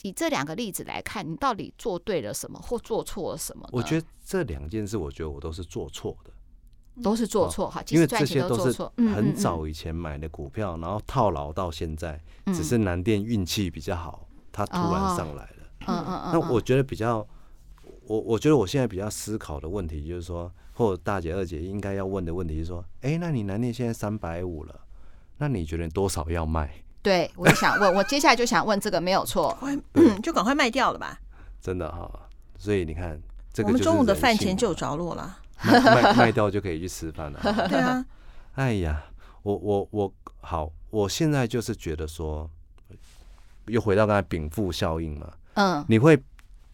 [0.03, 3.66] 以这两个例子来看，你到底做对了什么，或做错了什么？
[3.73, 6.31] 我觉得这两件事，我觉得我都是做错的。
[7.02, 8.82] 都是做错哈，因为这些都是
[9.14, 15.56] 很早以前买的股票，然后套牢到现在，只是南电运气比较好，它突然上来了。
[15.87, 16.30] 嗯嗯嗯。
[16.32, 17.26] 那我觉得比较，
[18.06, 24.74] 我我觉得我现在比较思考的问题就是说，或者大姐二姐应该要问的问题是说，哎，那你南电现在三百五了，
[25.38, 26.82] 那你觉得多少要卖？
[27.02, 29.56] 对，我就想问，我接下来就想问这个，没有错，
[29.92, 31.20] 嗯，就赶快卖掉了吧。
[31.61, 32.11] 真的哈，
[32.59, 33.20] 所以你看，
[33.52, 35.38] 这个我们中午的饭钱就着落了。
[35.62, 37.40] 卖卖卖掉就可以去吃饭了。
[37.69, 38.05] 对啊，
[38.55, 39.05] 哎呀，
[39.42, 42.49] 我我我好，我现在就是觉得说，
[43.66, 45.33] 又回到刚才禀赋效应嘛。
[45.55, 46.23] 嗯，你会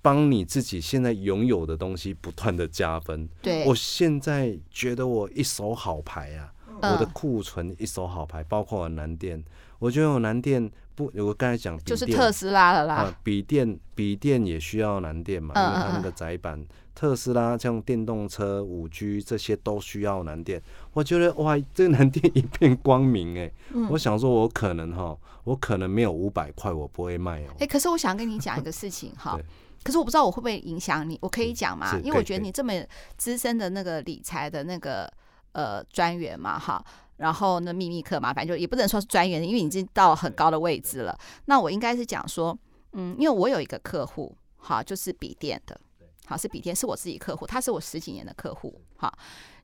[0.00, 3.28] 帮你自己现在拥有的东西不断的加分。
[3.40, 9.42] 对，我现在觉得我一手好牌啊，嗯、我的库存一手好牌，包括我南电，
[9.78, 12.94] 我觉得我南电不，我刚才讲就是特斯拉了啦。
[12.94, 16.64] 啊，笔电笔电也需要南电嘛，因为它那个载板。
[16.94, 23.54] 特斯拉像电动车、五 G 这些都需要南电，我觉得哇，这个南电 一片光明哎、欸。
[23.72, 27.52] 嗯、我想说，我可能哈，我可能没有五百块，我不会卖哦、喔。
[27.54, 29.40] 哎、欸，可是我想跟你讲一个事情哈，
[29.82, 31.98] 可是我不知道我会不会影响你，我可以讲吗？
[32.04, 32.74] 因为我觉得你这么
[33.16, 35.10] 资深的那个理财的那个
[35.52, 36.84] 呃专员嘛哈，
[37.16, 41.18] 然后呢秘密课嘛，反正就也不能说是专员，因为你已经到很高的位置了。
[41.46, 42.56] 那我应该是讲说，
[42.92, 45.80] 嗯，因为我有一个客户，好，就是笔电的。
[46.26, 48.80] 好，是笔电是我自己客户，他是我十几年的客户。
[48.96, 49.12] 好，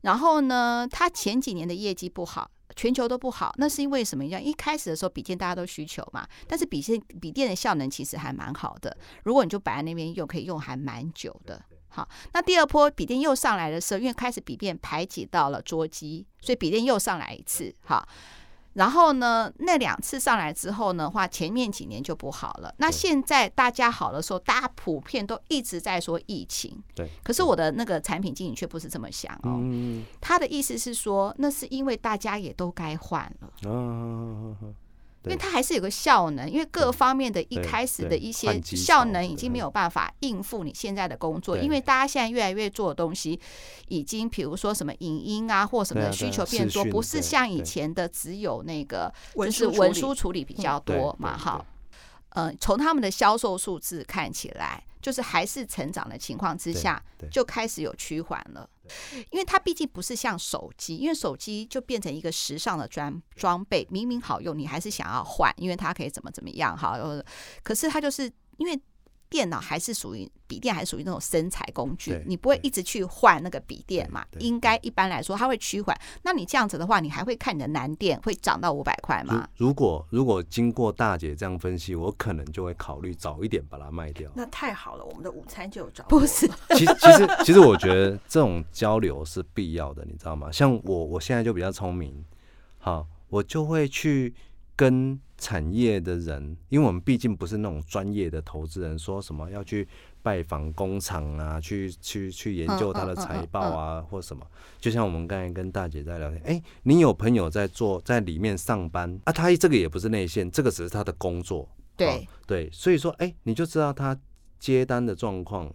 [0.01, 4.43] 然后呢，他前几年的业绩不好，全球都不好，那是因为什么样？
[4.43, 11.63] 一开始的时候，笔电大家都需求嘛，但是笔电笔电的效能其实还蛮好的，如果你就摆在那边用，可以用还蛮久的。
[11.89, 17.75] 好，那第二波笔电又上来的时候，因为开始笔电排挤到了桌机，所以笔电又上来一次。
[17.85, 18.07] 好。
[18.75, 22.73] 然后呢，那两次上来之后呢，话前面几年就不好了。
[22.77, 26.81] 那现在大家好的时候，大家普遍都一直在说疫情。
[26.95, 27.09] 对。
[27.25, 29.59] 可是我的那个产品经理却不是这么想哦。
[29.59, 30.05] 嗯。
[30.21, 33.51] 他的意思是说，那是因为大家也都该换了。
[33.65, 34.55] 嗯。
[35.29, 43.39] 因为它还是有个效能，因为各方面的一开始的一些效能已经没有办法应付你现在的工作，因为大家现在越来越做的东西，
[43.89, 51.65] 已经比如说什么影音啊或什么的需求变多，不是像以前的只有那个就是文书处理比较多嘛，哈。
[52.31, 58.69] 嗯，从他们的销售数字看起来，就是还是成长的情况之下，就开始有趋缓了。
[59.31, 66.99] 因为它毕竟不是像手机，因为手机就变成一个时尚的装装备，明明好用，你还是想要换，因为它可以怎么怎么样哈。
[67.63, 68.81] 可是它就是因为。
[69.31, 74.25] 电脑还是属于笔电，还是属于那种生产工具，你不会一直去换那个笔电嘛？
[74.39, 75.99] 应该一般来说它会趋缓。
[76.23, 79.49] 那你这样子的话，你还会看你的南电会涨到五百块吗？
[79.57, 84.31] 如果如果经过大姐这样分析，我可能就会考虑早一点把它卖掉。
[84.35, 86.49] 那太好了，我们的午餐就有着不是？
[86.77, 90.51] 其实其实其实我觉得这种交流是必要的，你知道吗？
[90.51, 92.25] 像我我现在就比较聪明，
[92.79, 94.35] 好，我就会去。
[94.79, 99.89] 跟产业的人，因为我们毕竟不是那种专业的投资人，说什么要去
[100.23, 104.47] 拜访工厂啊，去去去研究他的财报啊，或什么。
[104.81, 111.69] 就像我们刚才跟大姐在聊天，哎，你有朋友在做，在里面上班啊，他这个也不是内线，这个只是他的工作。
[111.97, 114.17] 对对，所以说，哎，你就知道他
[114.61, 115.69] 接单的状况，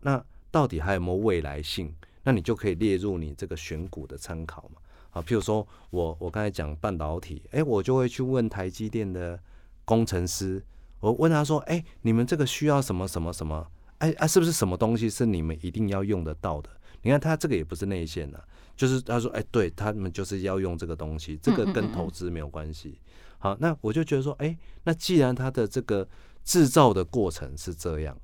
[0.00, 1.94] 那到底还有没有未来性？
[2.22, 4.80] 那你就可以列入你这个选股的参考嘛。
[5.16, 9.40] 啊，譬如说我我刚才讲半导体，哎，我就会去问台积电的
[9.86, 10.62] 工程师，
[11.00, 13.66] 我问他说，哎，你们这个需要什么什么什么？
[13.96, 16.68] 哎啊，是不是什么东西是你们一定要用得到的？
[17.00, 18.44] 你看他这个也不是内线的，
[18.76, 23.00] 就是他说，哎，对他们就是要用这个东西，这个跟投资没有关系。
[23.38, 26.06] 好，那我就觉得说，哎，那既然它的这个
[26.44, 28.14] 制造的过程是这样，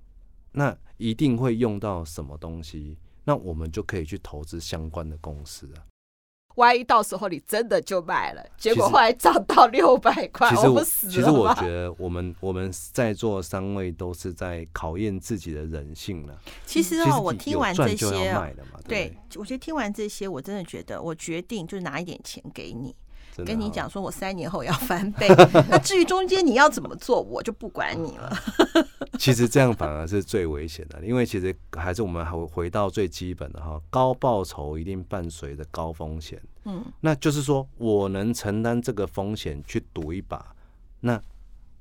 [0.52, 5.91] 那一定会用到什么东西，那我们就可以去投资相关的公司啊。
[6.56, 11.12] 万一到时候你真的就卖了，结果后来涨到 六百块，其实我不死了。
[11.12, 16.38] 其实我觉得我们我们在座三位都是在考验自己的人性了。
[16.66, 18.34] 其实哦，我听完这些，
[18.86, 22.94] 对，对，我觉得听完这些，我真的觉得我决定就拿一点钱给你。
[23.46, 25.28] 跟你讲说，我三年后要翻倍。
[25.68, 28.32] 那至于中间你要怎么做，我就不管你了。
[29.18, 36.42] 其实这样反而是最危险的，因为其实还是我们还回到最基本的哈，高报酬一定伴随着高风险。
[36.64, 40.54] 嗯，那就是说我能承担这个风险去赌一把。
[41.00, 41.20] 那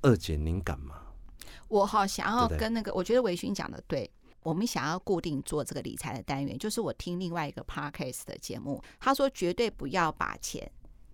[0.02, 0.96] 二姐您敢吗？
[1.68, 4.10] 我好想要跟那个，我觉得维勋讲的对。
[4.44, 10.68] 我们想要固定做这个理财的单元，就是我听另外一个 Podcast 的节目，他说绝对不要把钱。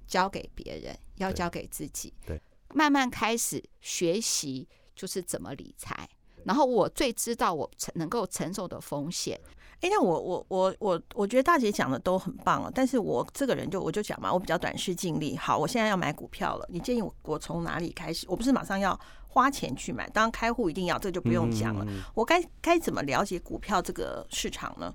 [0.08, 2.13] 交给别人，要交给自己。
[2.26, 2.41] 对，
[2.74, 6.08] 慢慢开始学习，就是怎么理财。
[6.46, 9.39] 然后我最知道我承能够承受的风险。
[9.82, 15.36] 哎，那我我我我我觉得大姐讲的都很棒啊，但是我这个人就我就讲嘛，我比较短视尽力。
[15.36, 18.26] 好，我现在要买股票了，你建议我我从哪里开始？
[18.30, 21.86] 我不是马上要花钱去买，当然开户一定要，这个就不用讲了。
[21.89, 24.91] 嗯、我该该怎么了解股票这个市场呢？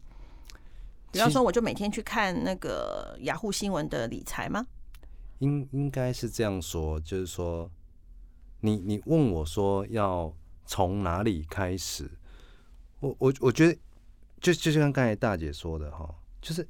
[1.13, 4.67] 比方说，我就每天去看那个雅虎新闻的理财吗？
[5.43, 7.71] 应应该是这样说，就是说，
[8.61, 10.33] 你你问我说要
[10.65, 12.11] 从哪里开始，
[13.01, 13.79] 我我我觉得。
[14.43, 16.69] 就就像刚才大姐说的哈，就是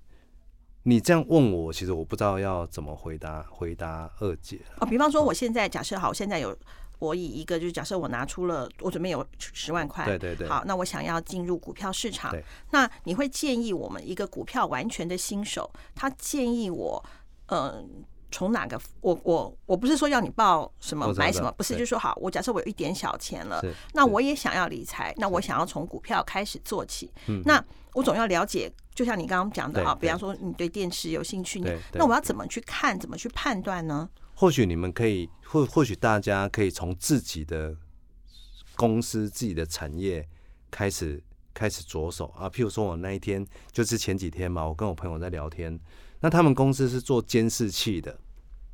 [0.82, 4.87] 你这样问我，其实我不知道要怎么回答回答二姐哦。
[4.87, 6.54] 比方说，我现在假设好，我现在有
[6.98, 12.30] 我以一个就是假设我拿出了我准备有十万块，对对对，好，那我想要进入股票市场，
[12.72, 17.02] 那你会建议我们一个股票完全的新手，他建议我
[17.46, 17.58] 嗯。
[17.70, 17.85] 呃
[18.33, 18.81] 从哪个？
[19.03, 27.12] 我我我不是说要你报什么买什么，不是，就是说好，我假设我有一点小钱了，那我也想要理财，那我想要从股票开始做起，
[27.45, 34.09] 那我总要了解，就像你刚刚讲的啊，比方说你对电池有兴趣，那我要怎么去看，怎么去判断呢？
[34.35, 37.77] 或许你们可以，或或许大家可以从自己的
[38.75, 40.27] 公司、自己的产业
[40.71, 42.49] 开始开始着手啊。
[42.49, 45.79] 譬如说我那一天就是前几天嘛，我跟我朋友在聊天。
[46.22, 48.16] 那他们公司是做监视器的，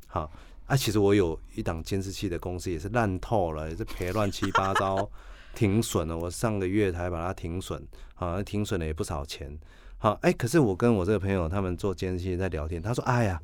[0.05, 0.31] 好
[0.67, 5.09] 啊，其实我有一档监视器的公司也是烂透了，也是赔乱七八糟，
[5.55, 6.15] 停损了。
[6.15, 7.83] 我上个月才把它停损，
[8.13, 9.57] 好，停损了也不少钱。
[9.97, 13.41] 好，哎，可是我跟我这个朋友他们做监视器在聊天，他说：“哎呀，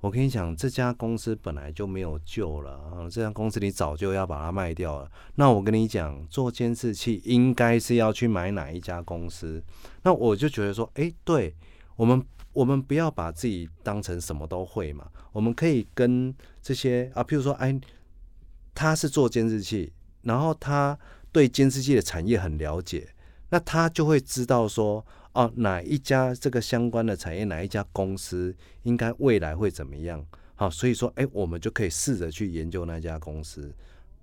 [0.00, 5.10] 我跟你讲，这家公司本来就没有救了啊，这家公司你早就要把它卖掉了。
[5.34, 9.62] 那我跟你讲，做监视器应该是要去买哪一家公司？
[10.04, 11.54] 那我就觉得说，哎，对
[11.96, 12.24] 我们。”
[12.56, 17.78] 我们不要把自己当成什么都会嘛，我们可以跟这些啊，譬如说，哎，
[18.74, 19.92] 他是做监视器，
[20.22, 20.98] 然后他
[21.30, 23.06] 对监视器的产业很了解，
[23.50, 30.24] 那他就会知道说，哦、哪一家这个相关的产业，哪一家公司应该未来会怎么样？
[30.54, 33.70] 好，所以说，哎，我们就可以试着去研究那家公司。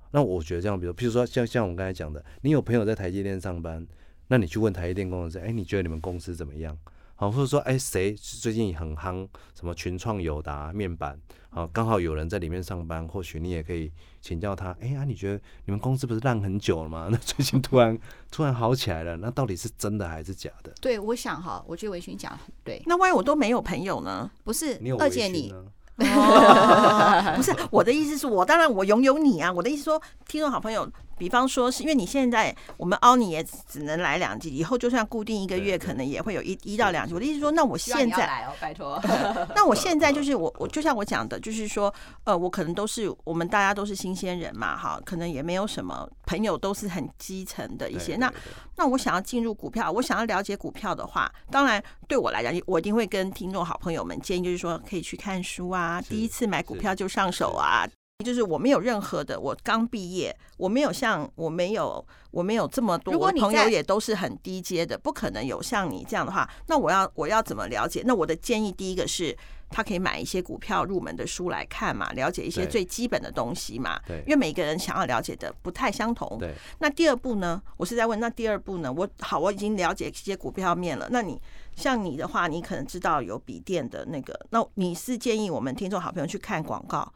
[0.10, 3.86] 那我觉得这样，比如，譬如说，像像我们刚才讲的，你有朋友在台积电上班，
[4.28, 6.76] 那你去问台积电公司，哎，你觉得你们公司怎么样？
[7.24, 9.26] 好，或者说，哎，谁最近很夯？
[9.56, 11.18] 什么群创、友达、面板？
[11.50, 14.76] 好，刚好有人在里面上班，或许你也可以请教他。
[14.82, 17.08] 哎呀，你觉得你们公司不是烂很久了吗？
[17.10, 17.98] 那最近突然
[18.30, 20.74] 突然好起来了，那到底是真的还是假的？
[20.82, 22.84] 对，我想哈，我觉得维勋讲很对。
[22.86, 24.30] 那万一我都没有朋友呢？
[24.44, 25.54] 不是，二姐你。
[25.96, 29.54] 哦、 不是我的意思，是我当然我拥有你啊！
[29.54, 30.92] 我的意思说，听众好朋友，
[31.24, 37.14] 比方说是因为你现在我们凹你也只能来两集，以后就算固定一个月，可能也会有一一到两集。
[37.14, 39.00] 我的意思说，那我现在来哦，拜托。
[39.56, 41.94] 那我现在就是 我我就像我讲的，就是说，
[42.26, 48.16] 呃，我可能都是我们大家都是新鲜人嘛，哈，可能也没有什么朋友，都是很基层的一些。
[48.16, 48.34] 那
[48.76, 55.84] 那我想要进入股票，我想要了解股票的话，当然对我来讲，我一定会跟听众好朋友们建议，就是说可以去看书啊。
[55.84, 57.86] 啊，第一次买股票就上手啊，
[58.24, 66.50] 就是我没有任何的，我刚毕业，我没有像我没有我没有这么多朋友，也都是很低阶的，不可能有像你这样的话。
[66.68, 68.02] 那我要我要怎么了解？
[68.06, 69.36] 那我的建议第一个是，
[69.70, 74.00] 他可以买一些股票入门的书来看嘛，了解一些最基本的东西嘛。
[74.08, 76.38] 对，因为每个人想要了解的不太相同。
[76.40, 76.54] 对。
[76.80, 77.62] 那第二步呢？
[77.78, 78.92] 我是在问，那第二步呢？
[78.92, 81.08] 我好，我已经了解一些股票面了。
[81.12, 81.40] 那你？
[81.76, 87.12] 像你的话，你可能知道有笔电的那个，那你是建议我们听众好朋友去看广告，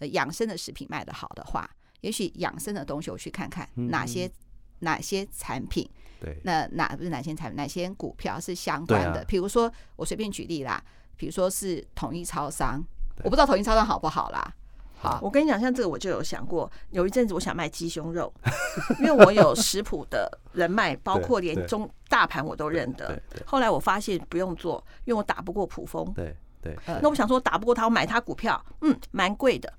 [0.00, 4.32] 呃，养生的食品卖得好的话，也许养生的东西我去看看哪些、嗯、
[4.80, 9.24] 哪些产品，对，那哪不是哪些产品，哪些股票是相关的？
[9.26, 10.82] 比、啊、如说我随便举例啦，
[11.16, 12.82] 比如说是统一超商，
[13.22, 14.54] 我不知道统一超商好不好啦。
[15.02, 18.30] 好，我跟你讲，像这个我就有想过，有一阵子我想卖鸡胸肉，
[19.00, 23.18] 因为我有食谱的人脉，包括连中大盘我都认得。
[23.46, 26.12] 后来我发现不用做，因为我打不过普丰。
[26.12, 26.76] 对对。
[27.00, 29.72] 那我想说打不过他，我买他股票，嗯，蛮贵的。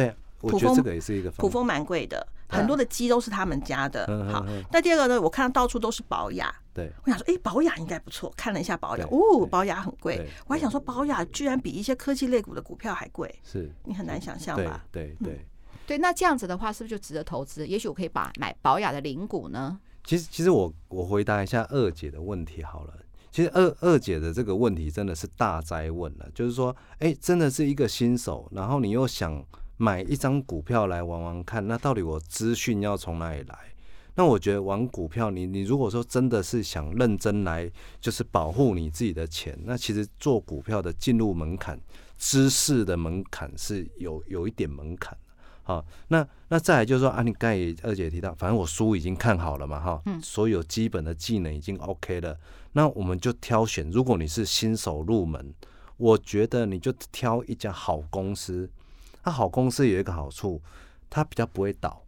[0.00, 0.16] 哎，对，
[0.50, 2.26] 卜蜂这个也是一个普丰蛮贵的。
[2.48, 4.06] 很多的鸡都是他们家的。
[4.32, 5.20] 好，那第二个呢？
[5.20, 6.54] 我看到到处都是宝雅。
[6.72, 8.32] 对，我想说，哎，宝雅应该不错。
[8.36, 10.24] 看了一下宝雅，哦，宝雅很贵。
[10.46, 13.34] 我还想说，宝雅居然比一些科技类股的股票还贵。
[13.42, 14.84] 是，你很难想象吧？
[14.92, 15.44] 对对
[15.88, 15.98] 对。
[15.98, 17.66] 那这样子的话，是不是就值得投资？
[17.66, 19.80] 也许我可以把买宝雅的零股呢？
[20.04, 22.94] 其实，其实我我回答一下二姐的问题好了。
[23.32, 29.44] 其实二二姐的这个问题真的是大灾问了，就是说，哎，真的是一个新手，然后你又想。
[29.76, 33.58] 买一张股票来玩玩看，那到底我资讯要从哪里来？
[34.18, 37.70] 那我觉得玩股票你，你你如果说真的是想认真来，
[38.00, 41.78] 就是保护你自己的钱，那其实做股票的进入门槛、
[42.16, 45.14] 知识的门槛是有有一点门槛。
[45.62, 52.38] 好，那那再来就是说啊，你刚才二姐提到，反正我书已经看好了嘛，哈，嗯，所有基本的技能已经 OK 了，
[52.72, 53.90] 那我们就挑选。
[53.90, 55.52] 如果你是新手入门，
[55.98, 58.70] 我觉得你就挑一家好公司。
[59.26, 60.62] 它好公司有一个好处，
[61.10, 62.00] 它比较不会倒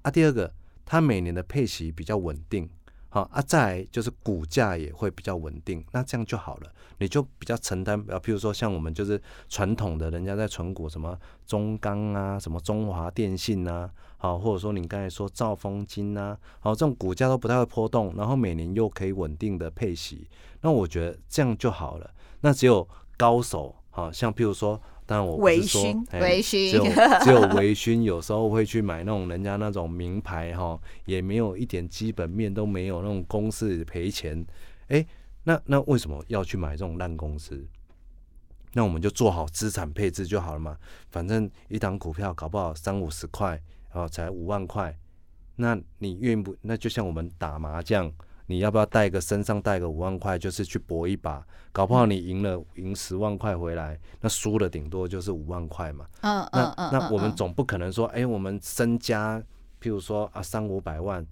[0.00, 0.10] 啊。
[0.10, 0.50] 第二个，
[0.86, 2.66] 它每年的配息比较稳定。
[3.10, 8.00] 好啊，再来就是股价也会比较稳定，那这样就好了，你就比较承担。
[8.10, 9.20] 啊，譬如说像我们就是
[9.50, 11.14] 传统的，人家在存股，什么
[11.44, 20.26] 中钢啊，什么中华电信啊，好，或者说你刚才说兆丰金啊，好，这种股价都不太会波动，然后每年又可以稳定的配息，
[20.62, 22.10] 那我觉得这样就好了。
[22.40, 24.80] 那只有高手，好像譬如说。
[25.04, 25.82] 但我不是说，
[26.20, 26.84] 微醺，只有
[27.24, 34.44] 只有微醺，有时候会去买那种人家那种名牌哈，也没有一点基本面都没有，那种公司赔钱，
[34.88, 35.06] 哎、欸，
[35.44, 37.66] 那那为什么要去买这种烂公司？
[38.72, 40.76] 那我们就做好资产配置就好了嘛。
[41.10, 43.60] 反正一档股票搞不好三五十块，
[43.92, 44.96] 然后才五万块，
[45.56, 46.56] 那你愿不？
[46.62, 48.10] 那就像我们打麻将。
[48.52, 51.42] 你要不要带个身上带个五万块，就是去搏一把？
[51.72, 56.04] 搞不好你赢了赢十万块回来，那输了顶多就是五万块嘛。
[56.20, 56.90] 嗯嗯嗯。
[56.92, 59.42] 那那我们总不可能说，哎、欸，我们身家，
[59.80, 61.26] 譬如说啊三五百万，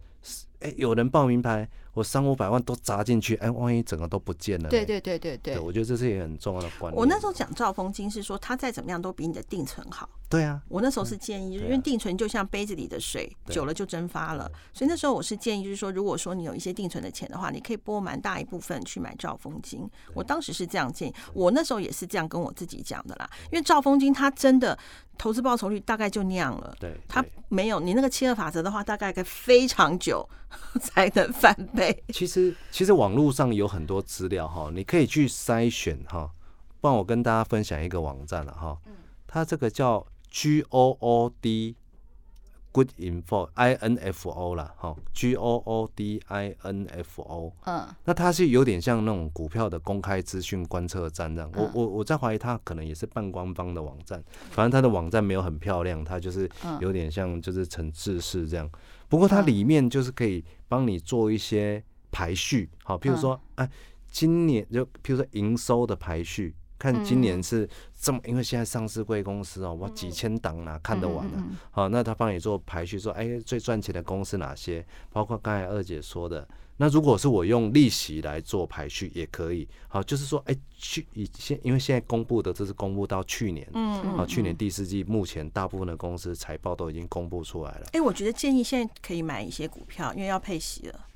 [0.60, 1.68] 哎、欸，有人报名牌。
[1.92, 4.70] 我三五百万都砸进去，哎，万一整个都不见了？
[4.70, 6.96] 对对对对对，对，我觉得这是一个很重要的观念。
[6.96, 10.08] 我那时候讲兆丰金是说，它再怎么样都比你的定存好。
[10.28, 14.48] 对啊，我那时候是建议，因为定存就像杯子里的水，久了就蒸发了。
[14.72, 19.84] 所以那时候我是建议，就是说，如果说你有一些定存的钱的话，你可以拨蛮大一部分去买兆丰金。
[20.14, 23.28] 我当时是这样建议，我那时候也是这样跟我自己讲的啦。
[23.50, 24.78] 因为兆丰金它真的
[25.20, 30.26] 投资报酬率大概就那样了，对，它没有你那个七二法则的话，大概该非常久
[30.80, 32.02] 才能翻倍。
[32.08, 32.56] 其实。
[32.70, 36.30] 其实网络上有很多资料哈，你可以去筛选哈。
[36.80, 38.78] 帮我跟大家分享一个网站了哈，
[39.26, 41.76] 它这个叫 G O O D
[42.72, 47.52] Good Info I N F O 啦哈，G O O D I N F O。
[47.64, 51.50] 嗯，那它是有点像那种股票的公开资讯观测站这样。
[51.54, 56.48] 我我我在怀疑它可能也是半官方的网站，反正它的网站没有很漂亮，它就是
[56.80, 58.70] 有点像就是成制式这样。
[59.08, 61.82] 不过它里面就是可以帮你做一些。
[62.12, 63.70] 排序好，譬如说，哎，
[64.10, 67.68] 今年就譬如说营收的排序，看今年是
[68.01, 71.45] 这么，因为现在上市贵公司哦，哇，几千档啊，看得完了。
[71.70, 74.83] 好，那他帮你做排序，说，哎，最赚钱的公司哪些？
[75.12, 79.68] 包括刚才二姐说的，那如果是我用利息来做排序也可以。
[79.89, 87.87] 好，就是说，哎，去以现，因为现在公布的这是公布到去年，嗯，好，去年第四季，目前大部分的公司财报都已经公布出来了。
[87.93, 91.07] 哎，我觉得建议现在可以买一些股票，因为要配息了。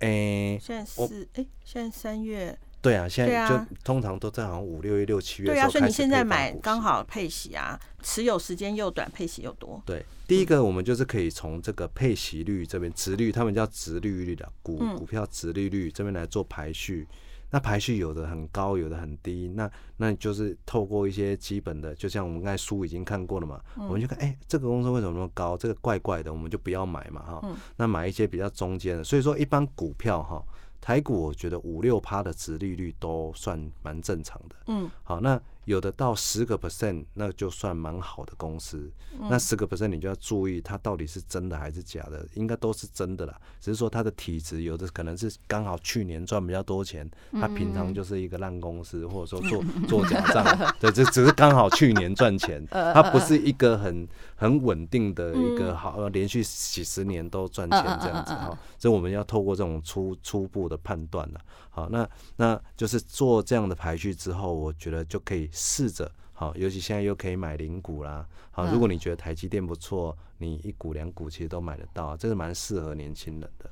[0.00, 5.48] 哎、欸，现在是哎，现在三月，对啊，现在就通常都在好像五六月、六七月。
[5.48, 9.82] 对啊，所以你现在买刚好配息啊，持有时间又短，配息又多。
[9.86, 17.08] 对，第一个我们就是可以从这个配息率这边，殖率，他们叫殖利率的股股票殖利率这边来做排序。
[17.50, 25.56] 那排序有的很高，有的很低，那那就是透过一些基本的，就像我们刚才书已经看过了嘛，嗯、我们就看，哎、欸，这个公司为什么那么高？
[25.56, 27.40] 这个怪怪的，我们就不要买嘛，哈。
[27.44, 30.44] 嗯、那买一些比较中间的，所以说一般股票哈，
[30.84, 34.56] 台股我觉得五六趴的殖利率都算蛮正常的。
[34.66, 35.40] 嗯，好，那。
[35.64, 38.90] 有的到十个 percent，那就算蛮好的公司。
[39.18, 42.26] 嗯、那十个 percent 你就要注意，它到底是真的还是假的？
[42.34, 58.58] 应该都是真的啦，只是说它的体质，有的可能是刚好去年赚比较多钱，它平常就是一个烂公司，或者说做 做假账，对，这只是刚好去年赚钱， 它不是一个很很稳定的一个好，连续几十年都赚钱这样子哈。
[58.78, 61.40] 所以我们要透过这种初初步的判断了。
[61.70, 68.26] 好，那那就是做这样的排序之后，我觉得就可以试着好，尤其现在又可以买零股啦。
[68.50, 73.70] 好，如果你觉得台积电不错，你一股两股其实都买得到，这是蛮适合年轻人的。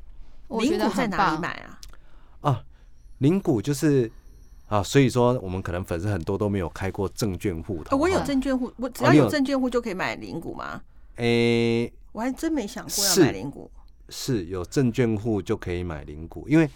[0.61, 1.81] 零股在哪里买啊？
[2.43, 2.65] 啊，
[3.19, 4.11] 零股就是
[4.69, 7.97] 啊，所以说我们可能粉丝很多都没有开过证券户头。
[7.97, 10.81] 我有证券户，我只要有证券户就可以买零股吗？
[11.17, 13.71] 诶，我还真没想过要买零股。
[14.09, 16.71] 是有证券户就可以买零股，因为。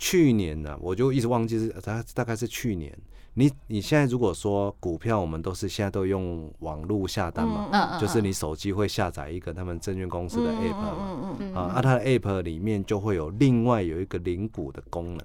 [0.00, 2.96] 去年呢、啊，我就一直忘记是大大概是去年。
[3.38, 15.24] 你你现在如果说股票，我们都是现在都用网络下单嘛，嗯、就是你手机会下载一个他们证券公司的 app 嘛，嗯嗯嗯、啊，它的 app 里面就会有另外有一个领股的功能，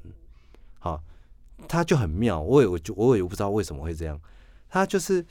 [0.78, 0.99] 好、啊，
[1.68, 4.20] 它就很妙，我也我就我也不知道为什么会这样，
[4.70, 5.26] 它就是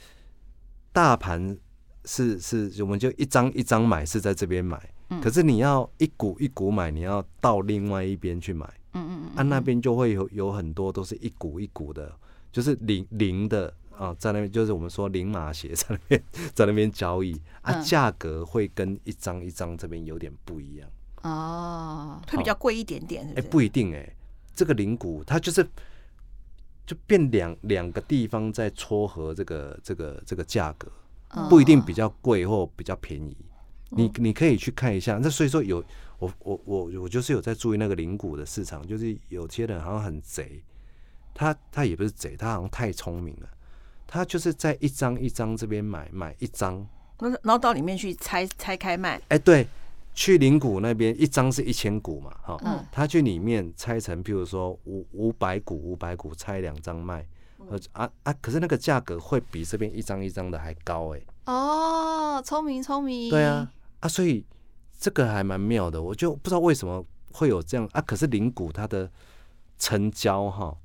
[0.91, 1.57] 大盘
[2.03, 4.77] 是是，我们就一张一张买是在这边买，
[5.21, 8.65] 可是你要一股一股买，你要到另外一边去买。
[8.95, 12.13] 嗯嗯嗯，啊，那边就会有有很多都是一股一股的，
[12.53, 16.23] 就是零零的啊，在那边就是我们说零码鞋 在那边
[16.53, 20.89] 在那边交易啊，价格会跟一张一张这边有点不一样
[21.23, 24.15] 哦，会比较贵一点点，哎，不一定哎，
[24.55, 25.67] 这个零股它就是
[26.85, 30.91] 就变两两个地方在撮合这个这个这个价格，
[31.49, 33.35] 不一定比较贵或比较便宜，
[33.89, 35.17] 你你可以去看一下。
[35.21, 35.83] 那所以说有
[36.19, 40.61] 我我我我就是有在注意那个零股的市场，就是有些人好像很贼，
[41.33, 43.49] 他他也不是贼，他好像太聪明了。
[44.05, 46.87] 他就是在一张一张这边买买一张，
[47.19, 49.19] 那然后到里面去拆拆开卖。
[49.29, 49.67] 哎，对，
[50.13, 57.25] 去灵谷那边一张是一千股嘛，哈，嗯，他去里面拆成，譬如说五五百股五百股拆两张卖，
[57.93, 61.21] 啊啊，可是那个价格会比这边一张一张的还高哎。
[61.45, 63.31] 哦，聪明聪明。
[63.31, 63.67] 对啊，
[64.01, 64.45] 啊，所以
[64.99, 68.01] 这个还蛮妙的，我就不知道为什么会有这样啊。
[68.01, 69.09] 可是灵谷它的
[69.79, 70.77] 成交哈。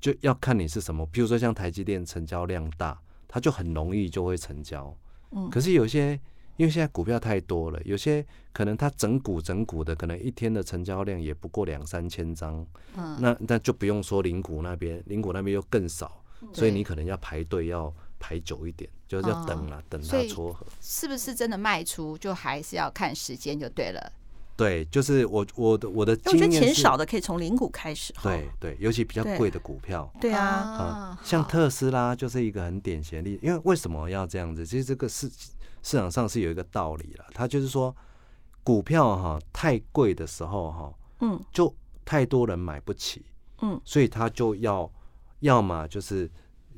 [0.00, 2.98] 就要看你是什么，比如说像台积电成交量大，
[3.28, 4.96] 它就很容易就会成交。
[5.32, 6.18] 嗯，可是有些
[6.56, 12.66] 因为现在股票太多了，有些可能它整股整股的，可能一天的成交量也不过两三千张。
[12.96, 16.22] 嗯，那那就不用说零股那边，零股那边又更少，
[16.52, 20.66] 所以你可能要排队要排久一点，就是要等了，等它撮合。
[20.80, 24.12] 是不是真的卖出，就还是要看时间就对了。
[24.60, 28.12] 对，就是我我的我的经验是，我觉得钱少的可以从零股开始。
[28.22, 30.12] 对对，尤其比较贵的股票。
[30.20, 33.46] 对啊，啊，像特斯拉就是一个很典型的例子。
[33.46, 34.66] 因为为什么要这样子？
[34.66, 35.26] 其实这个市
[35.82, 37.96] 市场上是有一个道理了，它就是说
[38.62, 43.24] 股票哈太贵的时候哈，嗯，就太多人买不起，
[43.62, 44.92] 嗯，所以他就要
[45.38, 46.30] 要么就是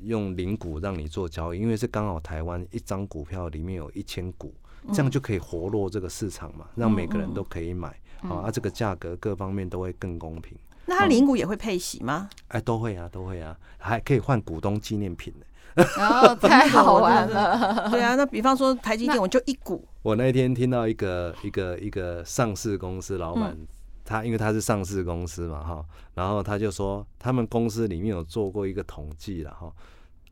[0.03, 4.55] 用零股让你做交易，因为是刚好台湾一张股票里面有一千股。
[4.91, 7.87] 这样就可以活络这个市场嘛，让每个人都可以买，
[8.21, 10.57] 好、嗯，啊，这个价格各方面都会更公平。
[10.85, 12.29] 那它零股也会配息吗？
[12.49, 15.45] 哎，都会啊，都会啊，还可以换股东纪念品呢。
[15.97, 17.89] 哦， 太好玩了。
[17.89, 19.87] 对啊，那比方说台积电，我就一股。
[20.01, 23.65] 我那天听到一个一个一个上市公司老板，嗯、
[24.03, 29.71] 他因为他是上市公司嘛，哈，然后他就说他们公司里面有做过一个统计了，哈。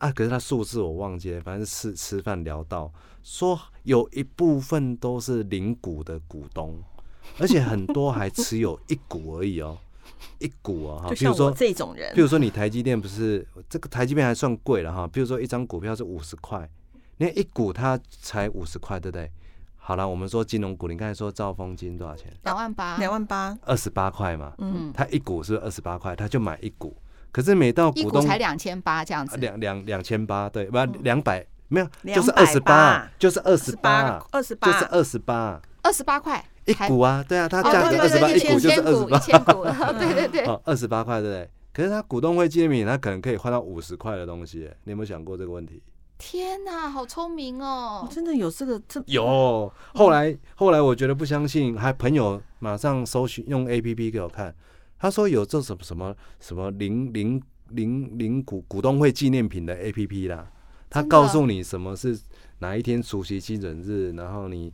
[0.02, 0.12] 啊！
[0.12, 2.92] 可是他数字我忘记了，反正是吃饭聊到
[3.22, 6.82] 说有一部分都是零股的股东，
[7.38, 9.78] 而且很多还持有一股而已哦，
[10.40, 11.10] 一股啊哈。
[11.12, 16.68] 比如说这种人，比如说你台积电不是这个台积电还算贵了哈，比如说一张股票是五十块，
[17.18, 19.32] 那一股它才五十块，对不对？
[19.78, 22.32] 好了，我们说金融股，你刚才说兆丰金多少钱？
[22.44, 24.54] 两万八，两万八，二十八块嘛。
[24.58, 26.98] 嗯，他一股是二十八块，他就买一股。
[27.32, 36.44] 可是每到股东一股才两千八这样子，两两两千八对，不两百没有，就是二十八，就是二十八，二十八，就是二十八，二十八块。
[36.66, 39.64] 一股啊，对啊，它价格二十八，一股就是二十八，一千股，
[39.98, 41.50] 对对对， 二十八块对不对？
[41.74, 45.82] 可是他股东会纪念品，他可能可以换到五十块的东西，你有没有想过这个问题？
[46.20, 48.08] 天哪，好聪明哦！
[48.12, 54.54] 真的有这个这有，后来后来我觉得不相信，还朋友马上搜寻用 APP 给我看。
[55.02, 60.52] 他说有这什么什么什么零零零零股股东会纪念品的 A P P 啦，
[60.92, 62.20] 他告诉你什么是
[62.60, 64.72] 哪一天除息基准日，然后你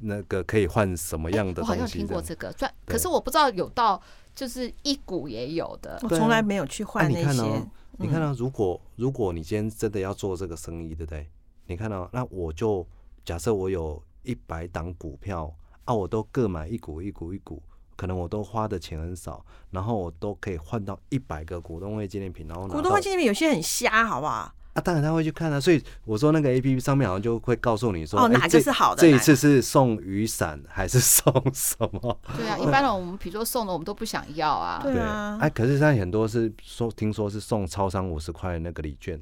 [0.00, 1.70] 那个可以换什么样的东西。
[1.70, 2.52] 我好像听过这个，
[2.84, 4.02] 可是我不知道有到
[4.34, 7.20] 就是一股也有的，我从来没有去换那些。
[7.20, 11.30] 你看哦，你看到如果如果你今天真的要做这个生意，对不对？
[11.66, 12.84] 你看到那我就
[13.24, 15.54] 假设我有一百档股票
[15.84, 17.62] 啊，我都各买一股一股一股。
[17.98, 24.54] 可能我都花的钱很少，然后我都可以换到一百个股东会纪念品，然后股东会纪念品有些很瞎，好不好？
[24.74, 25.58] 啊，当然他会去看啊。
[25.58, 29.02] 所以我说那个 A P P 上面好像就会告诉你说，哦，哪个是好的？
[29.02, 32.20] 这一次是送雨伞还是送什么？
[32.36, 34.78] 对啊， 一般的我们比如说送的我们都不想要啊。
[34.80, 39.20] 对啊，哎，可是现在很多是说，听说是送超商五十块的那个礼券。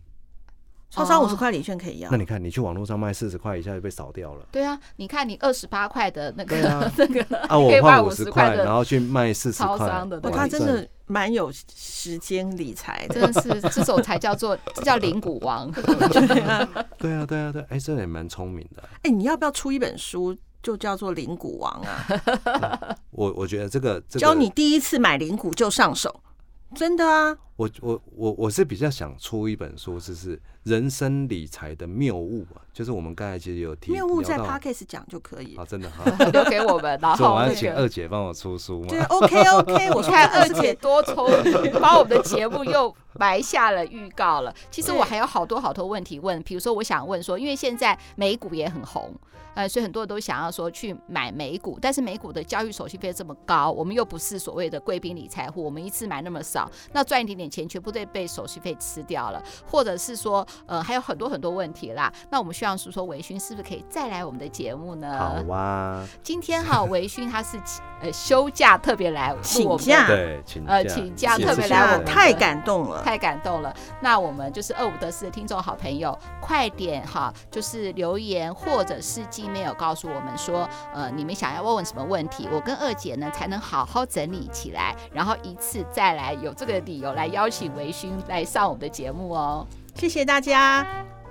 [0.89, 4.47] 超商五十块礼券可以要，那你看你去网络上卖四十块，一下就被扫掉了。
[4.51, 6.57] 对啊，你看你二十八块的那个
[6.97, 15.71] 那个啊，我换五十块，然后去卖四十块的，他真的蛮有时间理财，真的是这种才叫做 这叫零股王。
[16.19, 16.69] 对啊，
[16.99, 18.83] 对啊，对啊，对，哎，这也蛮聪明的。
[19.03, 22.97] 哎，你要不要出一本书，就叫做零股王啊？
[23.11, 26.23] 我我觉得这个教你第一次买零股就上手。
[26.75, 36.03] 真的啊，我我我我是比较想出一本书，就是人生理财的谬误啊，就是我们刚才其实有提谬误在 Podcast 讲就可以啊，真的哈，
[36.33, 38.89] 留给我们，然后我要请二姐帮我出书嘛？
[38.89, 44.53] 对，OK OK，我看二姐多聪明， 把我们的节目又埋下了预告了。
[44.69, 49.15] 其实我还有好多好多问题问，比如说我想问说，因为现在美股也很红。
[49.55, 62.13] 呃，所以很多人都想要说去买美股，但是美股的交易手续费这么高，我们又不是所谓的贵宾理财户，我们一次买那么少，那赚一点点，钱全部都被手续费吃掉了，或者是说，呃，还有很多很多问题啦。
[62.31, 65.19] 那我们希望是说，维勋是不是可以再来我们的节目呢？
[65.19, 66.09] 好哇、啊。
[66.23, 67.59] 今天哈，维勋他是
[68.01, 73.75] 呃休假特别来请假，对，请假呃请假特别来我们，太感动了，太感动了。
[74.01, 89.67] 那我们就是二五得四的听众好朋友，快点哈，就是留言或者是寄 mail 告诉我们说，呃，你们想要问问什么问题，我跟二姐呢才能好好整理起来，然后一次再来有这个理由来邀请维勋来上我们的节目哦。
[89.97, 90.87] 谢谢大家。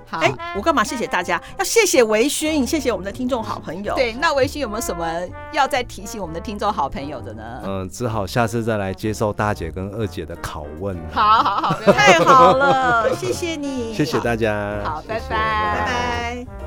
[0.08, 1.42] 好，哎，我干嘛谢谢大家？
[1.58, 3.96] 要谢谢维勋，谢谢我们的听众好朋友。
[3.96, 5.04] 对，那维勋有没有什么
[5.52, 7.44] 要再提醒我们的听众好朋友的呢？
[7.66, 10.96] 嗯，只好下次再来接受大姐跟二姐的拷问。
[11.12, 15.30] 好好好，太好了，谢谢你， 谢谢大家，好，拜拜。
[15.30, 16.65] 拜拜。